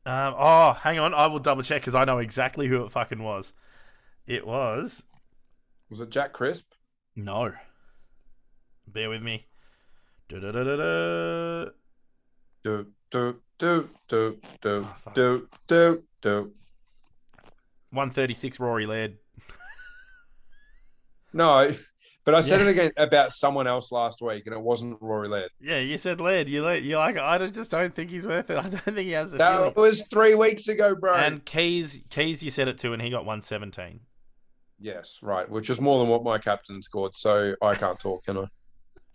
[0.05, 1.13] Um, oh, hang on.
[1.13, 3.53] I will double check because I know exactly who it fucking was.
[4.27, 5.03] It was.
[5.89, 6.65] Was it Jack Crisp?
[7.15, 7.53] No.
[8.87, 9.47] Bear with me.
[10.29, 11.71] Da-da-da-da-da.
[12.63, 16.53] Do do do do do Oh, do do do.
[17.91, 19.17] 136 Rory Laird.
[21.35, 21.71] No,
[22.25, 22.67] but I said Yeah.
[22.67, 25.49] it again about someone else last week, and it wasn't Rory Laird.
[25.59, 26.47] Yeah, you said Laird.
[26.47, 27.17] You like, you like.
[27.17, 28.57] I just don't think he's worth it.
[28.63, 29.73] I don't think he has the ceiling.
[29.73, 31.15] That was three weeks ago, bro.
[31.15, 33.99] And Keays, Keays, you said it too, and he got 117.
[34.79, 38.37] yes, right, which is more than what my captain scored, so I can't talk, can
[38.37, 38.47] I?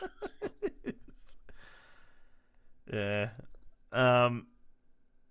[2.92, 3.28] yeah.
[3.92, 4.46] Um.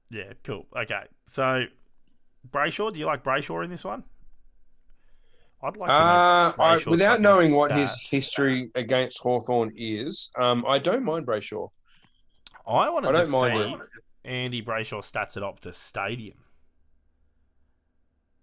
[0.09, 0.33] Yeah.
[0.43, 0.65] Cool.
[0.75, 1.03] Okay.
[1.27, 1.65] So,
[2.49, 2.93] Brayshaw.
[2.93, 4.03] Do you like Brayshaw in this one?
[5.63, 5.93] I'd like to.
[5.93, 8.11] Uh, I, without knowing what his stats.
[8.11, 11.69] history against Hawthorn is, um, I don't mind Brayshaw.
[12.67, 13.79] I want to don't mind see it.
[14.31, 16.37] Andy Brayshaw stats at Optus Stadium.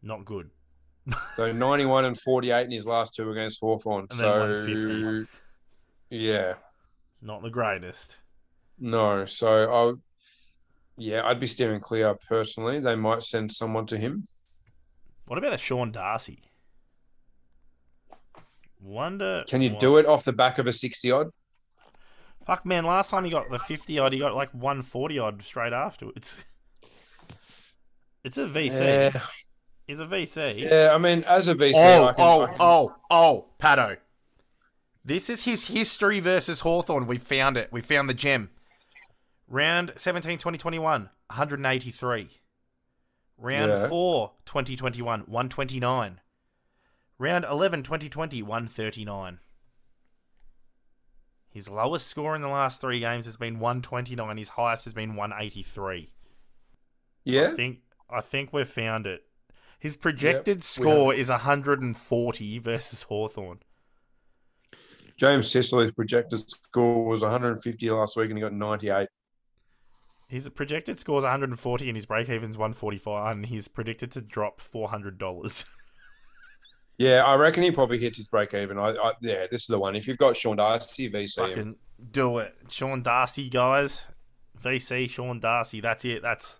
[0.02, 0.50] Not good.
[1.36, 4.06] So 91 and 48 in his last two against Hawthorn.
[4.10, 5.30] So 150.
[6.10, 6.54] yeah,
[7.22, 8.16] Not the greatest.
[8.78, 9.24] no.
[9.24, 9.92] So I,
[10.96, 12.80] yeah, I'd be steering clear personally.
[12.80, 14.26] They might send someone to him.
[15.26, 16.42] What about a Sean Darcy?
[18.84, 19.44] Wonder.
[19.48, 21.30] Can you do it off the back of a 60 odd?
[22.46, 25.42] Fuck man, last time he got the fifty odd, he got like one forty odd
[25.42, 26.44] straight afterwards.
[28.22, 28.80] It's a VC.
[29.12, 29.20] Yeah,
[29.86, 30.60] It's a VC.
[30.62, 30.90] yeah.
[30.94, 33.96] I mean, as a VC, Oh, I can, oh, can- oh, oh, Patto.
[35.04, 37.06] This is his history versus Hawthorn.
[37.06, 37.68] We found it.
[37.70, 38.48] We found the gem.
[39.46, 42.28] Round 17, 2021, 183.
[43.36, 43.88] Round Yeah.
[43.88, 46.20] 4, 2021, 129.
[47.18, 49.38] Round 11, 2020, 139.
[51.50, 54.36] His lowest score in the last three games has been 129.
[54.36, 56.12] His highest has been 183.
[57.24, 57.48] yeah.
[57.52, 57.78] I think
[58.10, 59.22] I think we've found it.
[59.78, 63.60] His projected we score is 140 versus Hawthorn.
[65.16, 69.08] James Sicily's projected score was 150 last week, and he got 98.
[70.28, 74.60] His projected score is 140 and his break even's 145 and he's predicted to drop
[74.60, 75.64] $400.
[76.98, 78.78] Yeah, I reckon he probably hits his break even.
[78.78, 79.96] I, I yeah, this is the one.
[79.96, 81.38] If you've got Sean Darcy, VC.
[81.38, 81.48] him.
[81.48, 81.76] Fucking
[82.12, 82.54] do it.
[82.68, 84.02] Sean Darcy, guys.
[84.62, 85.80] VC, Sean Darcy.
[85.80, 86.22] That's it.
[86.22, 86.58] That's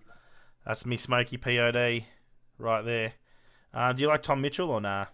[0.66, 2.05] that's me smoky POD
[2.59, 3.12] right there.
[3.72, 5.07] Uh, do you like Tom Mitchell or nah?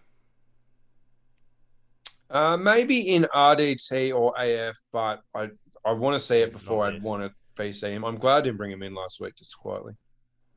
[2.29, 5.49] Uh, maybe in RDT or AF, but I
[5.85, 8.05] I want to see it before I'd want to VC him.
[8.05, 9.93] I'm glad I didn't bring him in last week, just quietly.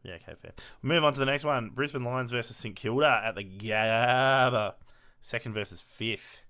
[0.05, 0.53] Yeah, okay, fair.
[0.83, 1.71] We'll move on to the next one.
[1.71, 4.75] Brisbane Lions versus St Kilda at the Gabba.
[5.23, 6.41] Second versus fifth.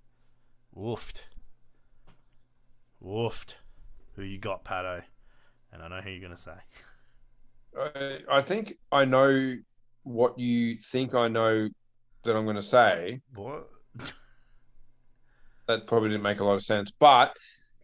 [0.77, 1.23] Woofed.
[3.03, 3.55] Woofed.
[4.17, 5.03] Who you got, Patto?
[5.73, 6.53] And I know who you're going to say.
[7.79, 9.57] I, I think I know
[10.03, 11.69] what you think I know
[12.25, 13.21] that I'm going to say.
[13.35, 13.69] What?
[15.67, 17.37] That probably didn't make a lot of sense, but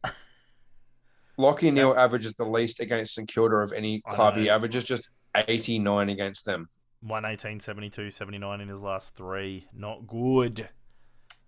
[1.39, 4.37] Lachie Neale averages the least against St Kilda of any club.
[4.37, 6.68] He averages just 89 against them.
[7.03, 9.66] 118, 72, 79 in his last three.
[9.74, 10.68] Not good.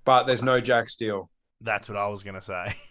[0.04, 1.30] But there's no Jack Steele.
[1.60, 2.74] That's what I was going to say.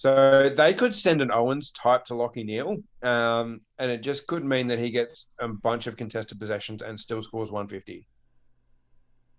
[0.00, 4.42] So they could send an Owens type to Lachie Neale, um, and it just could
[4.42, 8.08] mean that he gets a bunch of contested possessions and still scores 150.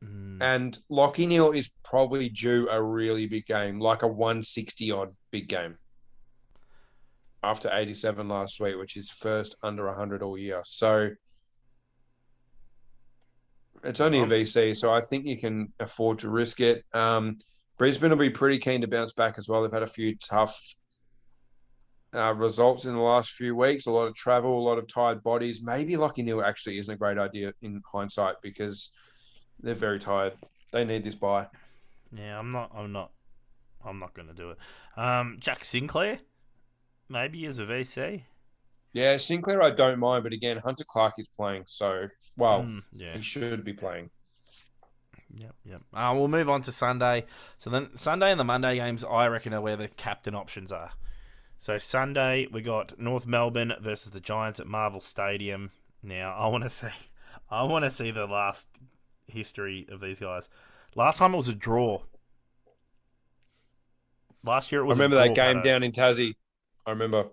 [0.05, 5.15] Mm, And Lachie Neale is probably due a really big game, like a 160 odd
[5.31, 5.79] big game.
[7.43, 10.61] After 87 last week, which is first under 100 all year.
[10.63, 11.09] So
[13.83, 16.85] it's only a VC, so I think you can afford to risk it.
[16.93, 17.37] Um,
[17.77, 19.63] Brisbane will be pretty keen to bounce back as well.
[19.63, 20.55] They've had a few tough
[22.13, 25.23] uh, results in the last few weeks, a lot of travel, a lot of tired
[25.23, 25.63] bodies.
[25.63, 28.93] Maybe Lachie Neale actually isn't a great idea in hindsight because
[29.61, 30.33] they're very tired.
[30.71, 31.47] They need this buy.
[32.15, 32.71] yeah, I'm not.
[32.75, 33.11] I'm not.
[33.83, 34.57] I'm not going to do it.
[34.95, 36.19] Um, Jack Sinclair,
[37.11, 38.23] maybe as a VC.
[38.93, 42.01] Yeah, Sinclair, I don't mind, but again, Hunter Clark is playing, so
[42.37, 43.13] well, Mm, yeah.
[43.15, 44.09] he should be playing.
[45.37, 45.81] Yep, yep.
[45.93, 47.25] Uh, we'll move on to Sunday.
[47.57, 50.91] So then Sunday and the Monday games, I reckon, are where the captain options are.
[51.57, 55.71] So Sunday we got North Melbourne versus the Giants at Marvel Stadium.
[56.03, 56.87] Now I want to see,
[57.49, 58.67] I want to see the last
[59.27, 60.49] history of these guys.
[60.95, 62.01] Last time it was a draw.
[64.43, 64.97] Last year it I was.
[64.99, 66.35] remember a that game down in Tassie.
[66.91, 67.27] I remember.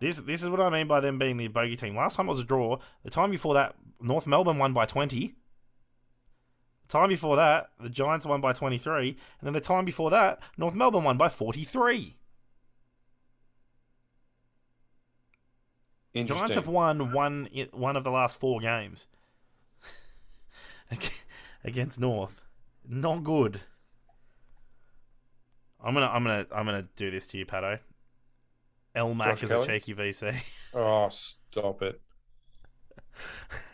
[0.00, 1.96] This this is what I mean by them being the bogey team.
[1.96, 2.78] Last time it was a draw.
[3.02, 5.34] The time before that, North Melbourne won by twenty.
[6.86, 10.10] The time before that, the Giants won by twenty three, and then the time before
[10.10, 12.14] that, North Melbourne won by forty three.
[16.14, 19.08] Giants have won one one of the last four games
[21.64, 22.44] against North.
[22.88, 23.62] Not good.
[25.82, 27.80] I'm gonna I'm gonna I'm gonna do this to you, Patto.
[28.96, 30.34] El Mac is a cheeky VC.
[30.74, 31.98] Oh, stop it.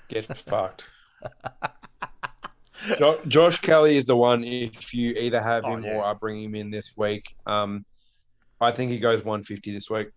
[0.08, 0.88] Get fucked.
[2.98, 5.94] Jo- Josh Kelly is the one if you either have Oh, him yeah.
[5.94, 7.34] or I bring him in this week.
[7.44, 7.84] Um,
[8.60, 10.10] I think he goes 150 this week.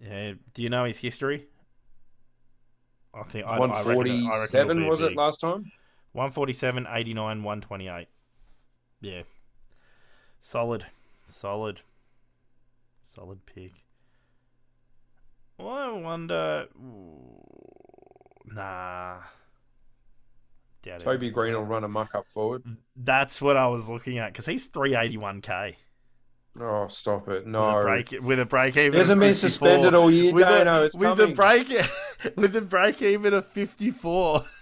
[0.00, 0.32] Yeah.
[0.52, 1.46] Do you know his history?
[3.14, 5.70] I think I, I reckon, I 147 it'll was it last time?
[6.12, 8.08] 147, 89, 128.
[9.00, 9.22] Yeah.
[10.40, 10.84] Solid.
[11.26, 11.80] Solid.
[13.14, 13.72] Solid pick.
[15.56, 16.66] Well, I wonder.
[18.46, 19.16] Nah.
[20.82, 21.04] Doubt it.
[21.04, 22.62] Toby Greene will run a muck up forward.
[22.96, 25.74] That's what I was looking at because he's 381k.
[26.60, 27.44] Oh, stop it.
[27.44, 27.78] With No.
[27.80, 28.92] a break, with a break even.
[28.92, 30.32] He hasn't been suspended all year.
[30.34, 31.28] With no, a, no, it's with coming.
[31.30, 31.68] the break,
[32.36, 34.44] with the break even of 54.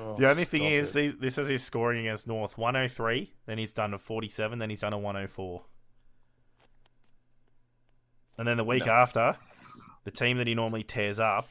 [0.00, 1.20] Oh, The only thing stop is, it.
[1.20, 4.92] this is his scoring against North 103, then he's done a 47, then he's done
[4.92, 5.60] a 104.
[8.38, 8.92] And then the week No.
[8.92, 9.36] after,
[10.04, 11.48] the team that he normally tears up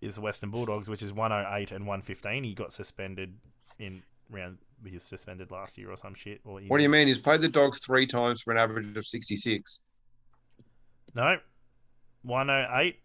[0.00, 2.42] is the Western Bulldogs, which is 108 and 115.
[2.44, 3.36] He got suspended
[3.78, 6.40] in round, he was suspended last year or some shit.
[6.44, 7.06] Or What do you mean?
[7.06, 9.82] He's played the Dogs three times for an average of 66.
[11.14, 11.36] No.
[12.22, 12.96] 108.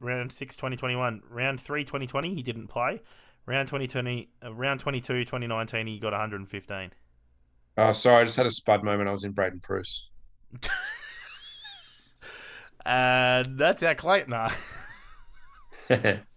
[0.00, 1.22] Round 6, 2021.
[1.28, 3.00] Round 3, 2020, he didn't play.
[3.46, 6.90] Round 2020, uh, round 22, 2019, he got 115.
[7.76, 9.08] Oh, sorry, I just had a spud moment.
[9.08, 10.08] I was in Braydon Preuss.
[12.84, 14.34] And that's our Clayton.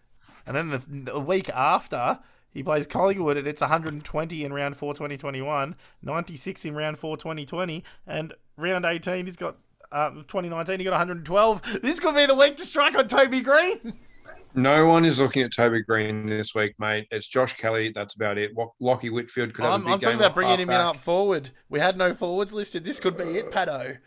[0.46, 2.20] And then the, the week after,
[2.52, 7.84] he plays Collingwood and it's 120 in round 4 2021, 96 in round 4 2020,
[8.08, 9.58] and round 18 he's got
[9.92, 11.80] uh, 2019 he got 112.
[11.82, 13.94] This could be the week to strike on Toby Greene.
[14.54, 17.08] no one is looking at Toby Greene this week, mate.
[17.12, 17.92] It's Josh Kelly.
[17.94, 18.54] That's about it.
[18.82, 20.08] Lachie Whitfield could have I'm, a big I'm game.
[20.08, 21.52] talking about bringing him in up forward.
[21.70, 22.84] We had no forwards listed.
[22.84, 23.98] This could be it, Patto.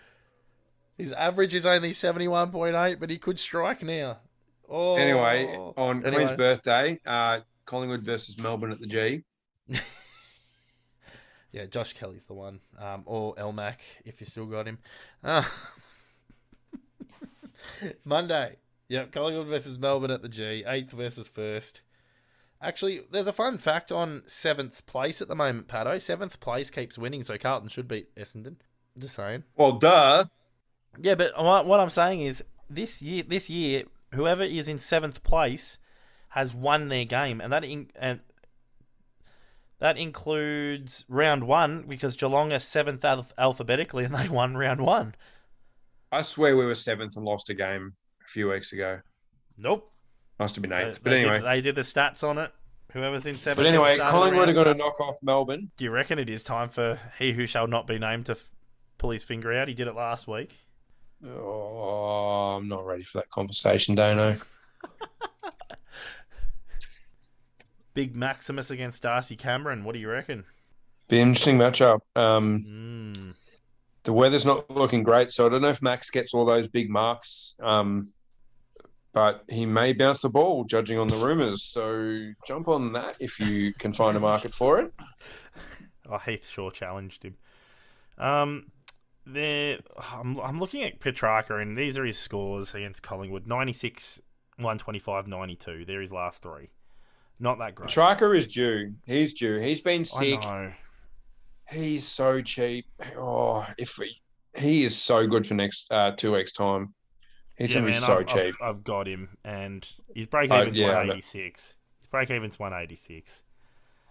[0.97, 4.19] His average is only 71.8, but he could strike now.
[4.69, 4.97] Oh.
[4.97, 6.25] Anyway, on Anyway.
[6.25, 9.25] Queen's birthday, uh, Collingwood versus Melbourne at the G.
[11.57, 12.61] Yeah, Josh Kelly's the one.
[12.79, 14.77] Um, or Elmac, if you still got him.
[15.25, 15.43] Uh,
[18.05, 18.57] Monday.
[18.89, 20.65] Yep, Collingwood versus Melbourne at the G.
[20.67, 21.81] Eighth versus first.
[22.61, 25.97] Actually, there's a fun fact on seventh place at the moment, Patto.
[25.97, 28.57] Seventh place keeps winning, so Carlton should beat Essendon.
[28.99, 29.45] Just saying.
[29.57, 30.27] Well, duh.
[31.01, 33.85] Yeah, but what, what I'm saying is this year, this year,
[34.15, 35.79] whoever is in seventh place
[36.31, 38.21] has won their game, and that in, and
[39.79, 45.15] that includes round one because Geelong are seventh alph- alphabetically, and they won round one.
[46.13, 47.95] I swear we were seventh and lost a game
[48.25, 49.01] a few weeks ago.
[49.59, 49.91] Nope.
[50.39, 51.03] Must have been They, eighth.
[51.03, 51.39] But they anyway.
[51.39, 52.53] did, they did the stats on it.
[52.93, 53.59] Whoever's in seventh.
[53.59, 55.71] But anyway, start of the Collingwood are round- going to knock off Melbourne.
[55.77, 58.47] Do you reckon it is time for he who shall not be named to f-
[58.99, 59.69] pull his finger out?
[59.69, 60.57] He did it last week.
[61.25, 64.41] Oh, I'm not ready for that conversation, Daneo.
[67.95, 69.85] Big Maximus against Darcy Cameron.
[69.85, 70.45] What do you reckon?
[71.09, 72.01] Be an interesting matchup.
[72.15, 73.35] Um, Mm.
[74.05, 76.91] the weather's not looking great, so I don't know if Max gets all those big
[76.91, 77.55] marks.
[77.61, 78.13] Um,
[79.13, 81.63] but he may bounce the ball, judging on the rumours.
[81.63, 84.93] So jump on that if you can find a market for it.
[86.09, 87.37] Oh, Heath Shaw challenged him.
[88.19, 88.71] Um,
[89.27, 89.79] there,
[90.13, 94.21] I'm, I'm looking at Petracca, and these are his scores against Collingwood 96,
[94.57, 95.85] 125, 92.
[95.85, 96.71] They're his last three.
[97.39, 97.91] Not that great.
[97.91, 98.95] Tracker is due.
[99.05, 99.59] He's due.
[99.59, 100.43] He's been I sick.
[101.71, 102.87] He's so cheap.
[103.19, 104.21] Oh, if he,
[104.57, 106.95] he is so good for next uh, two weeks time.
[107.57, 108.55] He's Yeah, gonna be man, so I've, cheap.
[108.61, 111.77] I've, I've got him, and his break even's Uh, yeah, 186.
[112.01, 113.43] His break even's 186.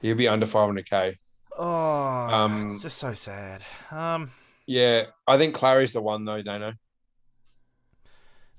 [0.02, 1.18] He'll be under 500k.
[1.58, 3.64] Oh, Um, it's just so sad.
[3.92, 4.32] Um,
[4.68, 6.78] Yeah, I think Clary's the one though, Daneo.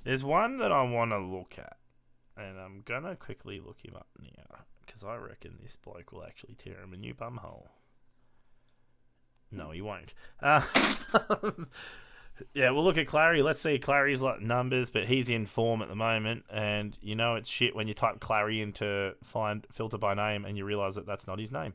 [0.05, 1.77] There's one that I want to look at,
[2.37, 6.55] and I'm gonna quickly look him up now because I reckon this bloke will actually
[6.55, 7.71] tear him a new bum hole.
[9.51, 10.15] No, he won't.
[10.41, 10.61] Uh,
[12.55, 13.43] yeah, we'll look at Clary.
[13.43, 17.35] Let's see Clary's like numbers, but he's in form at the moment, and you know
[17.35, 21.07] it's shit when you type Clary into find filter by name and you realize that
[21.07, 21.75] that's not his name.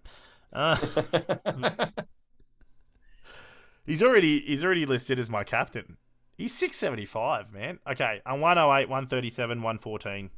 [0.54, 0.78] Uh,
[3.86, 5.98] he's already he's already listed as my captain.
[6.38, 7.80] He's 675, man.
[7.88, 10.30] Okay, a 108, 137, 114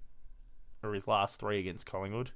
[0.83, 2.31] are his last three against Collingwood.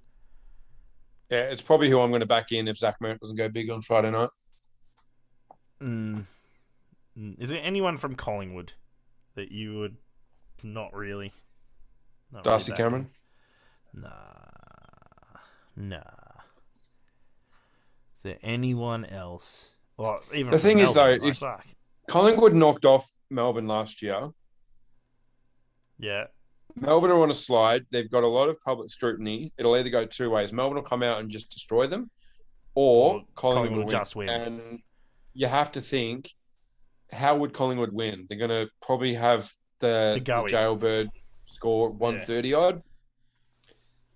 [1.29, 3.69] Yeah, it's probably who I'm going to back in if Zach Merrett doesn't go big
[3.69, 4.29] on Friday night.
[5.81, 6.25] Mm.
[7.19, 7.35] Mm.
[7.41, 8.73] Is there anyone from Collingwood
[9.35, 9.97] that you would
[10.63, 11.33] not really?
[12.31, 13.09] Not Darcy back Cameron.
[13.93, 14.01] in?
[14.01, 14.09] Nah.
[15.75, 15.99] Nah.
[18.15, 19.71] Is there anyone else?
[19.97, 21.43] Well, even The thing is, though, like, if-
[22.07, 24.29] Collingwood knocked off Melbourne last year.
[25.99, 26.25] Yeah.
[26.75, 27.85] Melbourne are on a slide.
[27.91, 29.51] They've got a lot of public scrutiny.
[29.57, 30.53] It'll either go two ways.
[30.53, 32.11] Melbourne will come out and just destroy them,
[32.75, 34.29] or Or Collingwood, Collingwood will just win.
[34.29, 34.79] And
[35.33, 36.31] you have to think,
[37.11, 38.27] how would Collingwood win?
[38.29, 41.09] They're going to probably have the, The the jailbird
[41.47, 42.83] score 130 odd.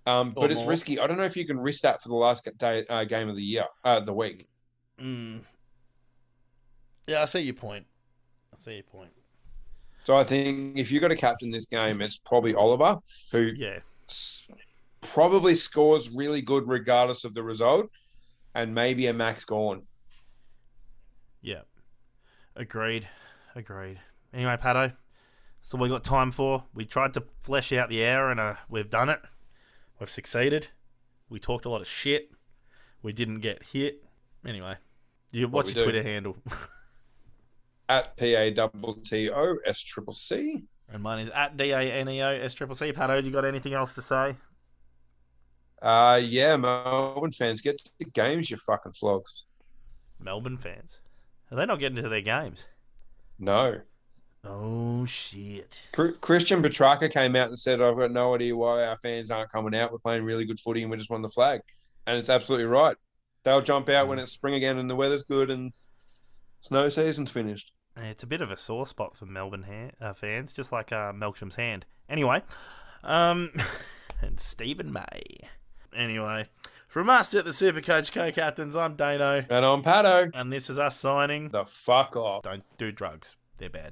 [0.06, 0.70] Um, but it's more.
[0.70, 0.98] risky.
[0.98, 3.36] I don't know if you can risk that for the last day, uh, game of
[3.36, 4.48] the year, uh, the week.
[5.00, 5.42] Mm.
[7.06, 7.86] Yeah, I see your point.
[8.54, 9.10] I see your point.
[10.04, 12.98] So I think if you've got to captain this game, it's probably Oliver,
[13.30, 13.78] who Yeah.
[14.08, 14.50] s-
[15.00, 17.88] probably scores really good regardless of the result,
[18.54, 19.82] and maybe a Max Gawn.
[21.40, 21.62] Yeah.
[22.56, 23.08] Agreed.
[23.54, 24.00] Agreed.
[24.34, 24.88] Anyway, Patto,
[25.60, 26.64] that's all we got time for.
[26.74, 29.20] We tried to flesh out the hour and uh, we've done it.
[30.00, 30.68] We've succeeded.
[31.28, 32.30] We talked a lot of shit.
[33.02, 34.02] We didn't get hit.
[34.46, 34.76] Anyway,
[35.30, 35.92] you, What what's we your do.
[35.92, 36.36] Twitter handle?
[37.88, 40.64] At P A double T O S triple C.
[40.90, 42.92] and mine is at D A N E O S Triple C.
[42.92, 44.36] Patto, you got anything else to say?
[45.80, 49.44] Uh yeah, Melbourne fans get to the games, you fucking flogs.
[50.20, 51.00] Melbourne fans.
[51.50, 52.66] Are they not getting to their games?
[53.38, 53.80] No.
[54.44, 55.78] Oh shit!
[56.20, 59.74] Christian Petracca came out and said, "I've got no idea why our fans aren't coming
[59.74, 59.92] out.
[59.92, 61.60] We're playing really good footy and we just won the flag."
[62.06, 62.96] And it's absolutely right.
[63.44, 65.72] They'll jump out when it's spring again and the weather's good and
[66.62, 67.72] snow season's finished.
[67.96, 71.12] It's a bit of a sore spot for Melbourne ha- uh, fans, just like uh,
[71.12, 71.84] Melksham's hand.
[72.08, 72.42] Anyway,
[73.04, 73.50] um,
[74.22, 75.40] and Steven May.
[75.94, 76.46] Anyway,
[76.88, 80.30] from us at the Supercoach Co-Captains, I'm Daneo, And I'm Patto.
[80.32, 81.50] and this is us signing.
[81.50, 82.44] The fuck off.
[82.44, 83.90] Don't do drugs; they're bad.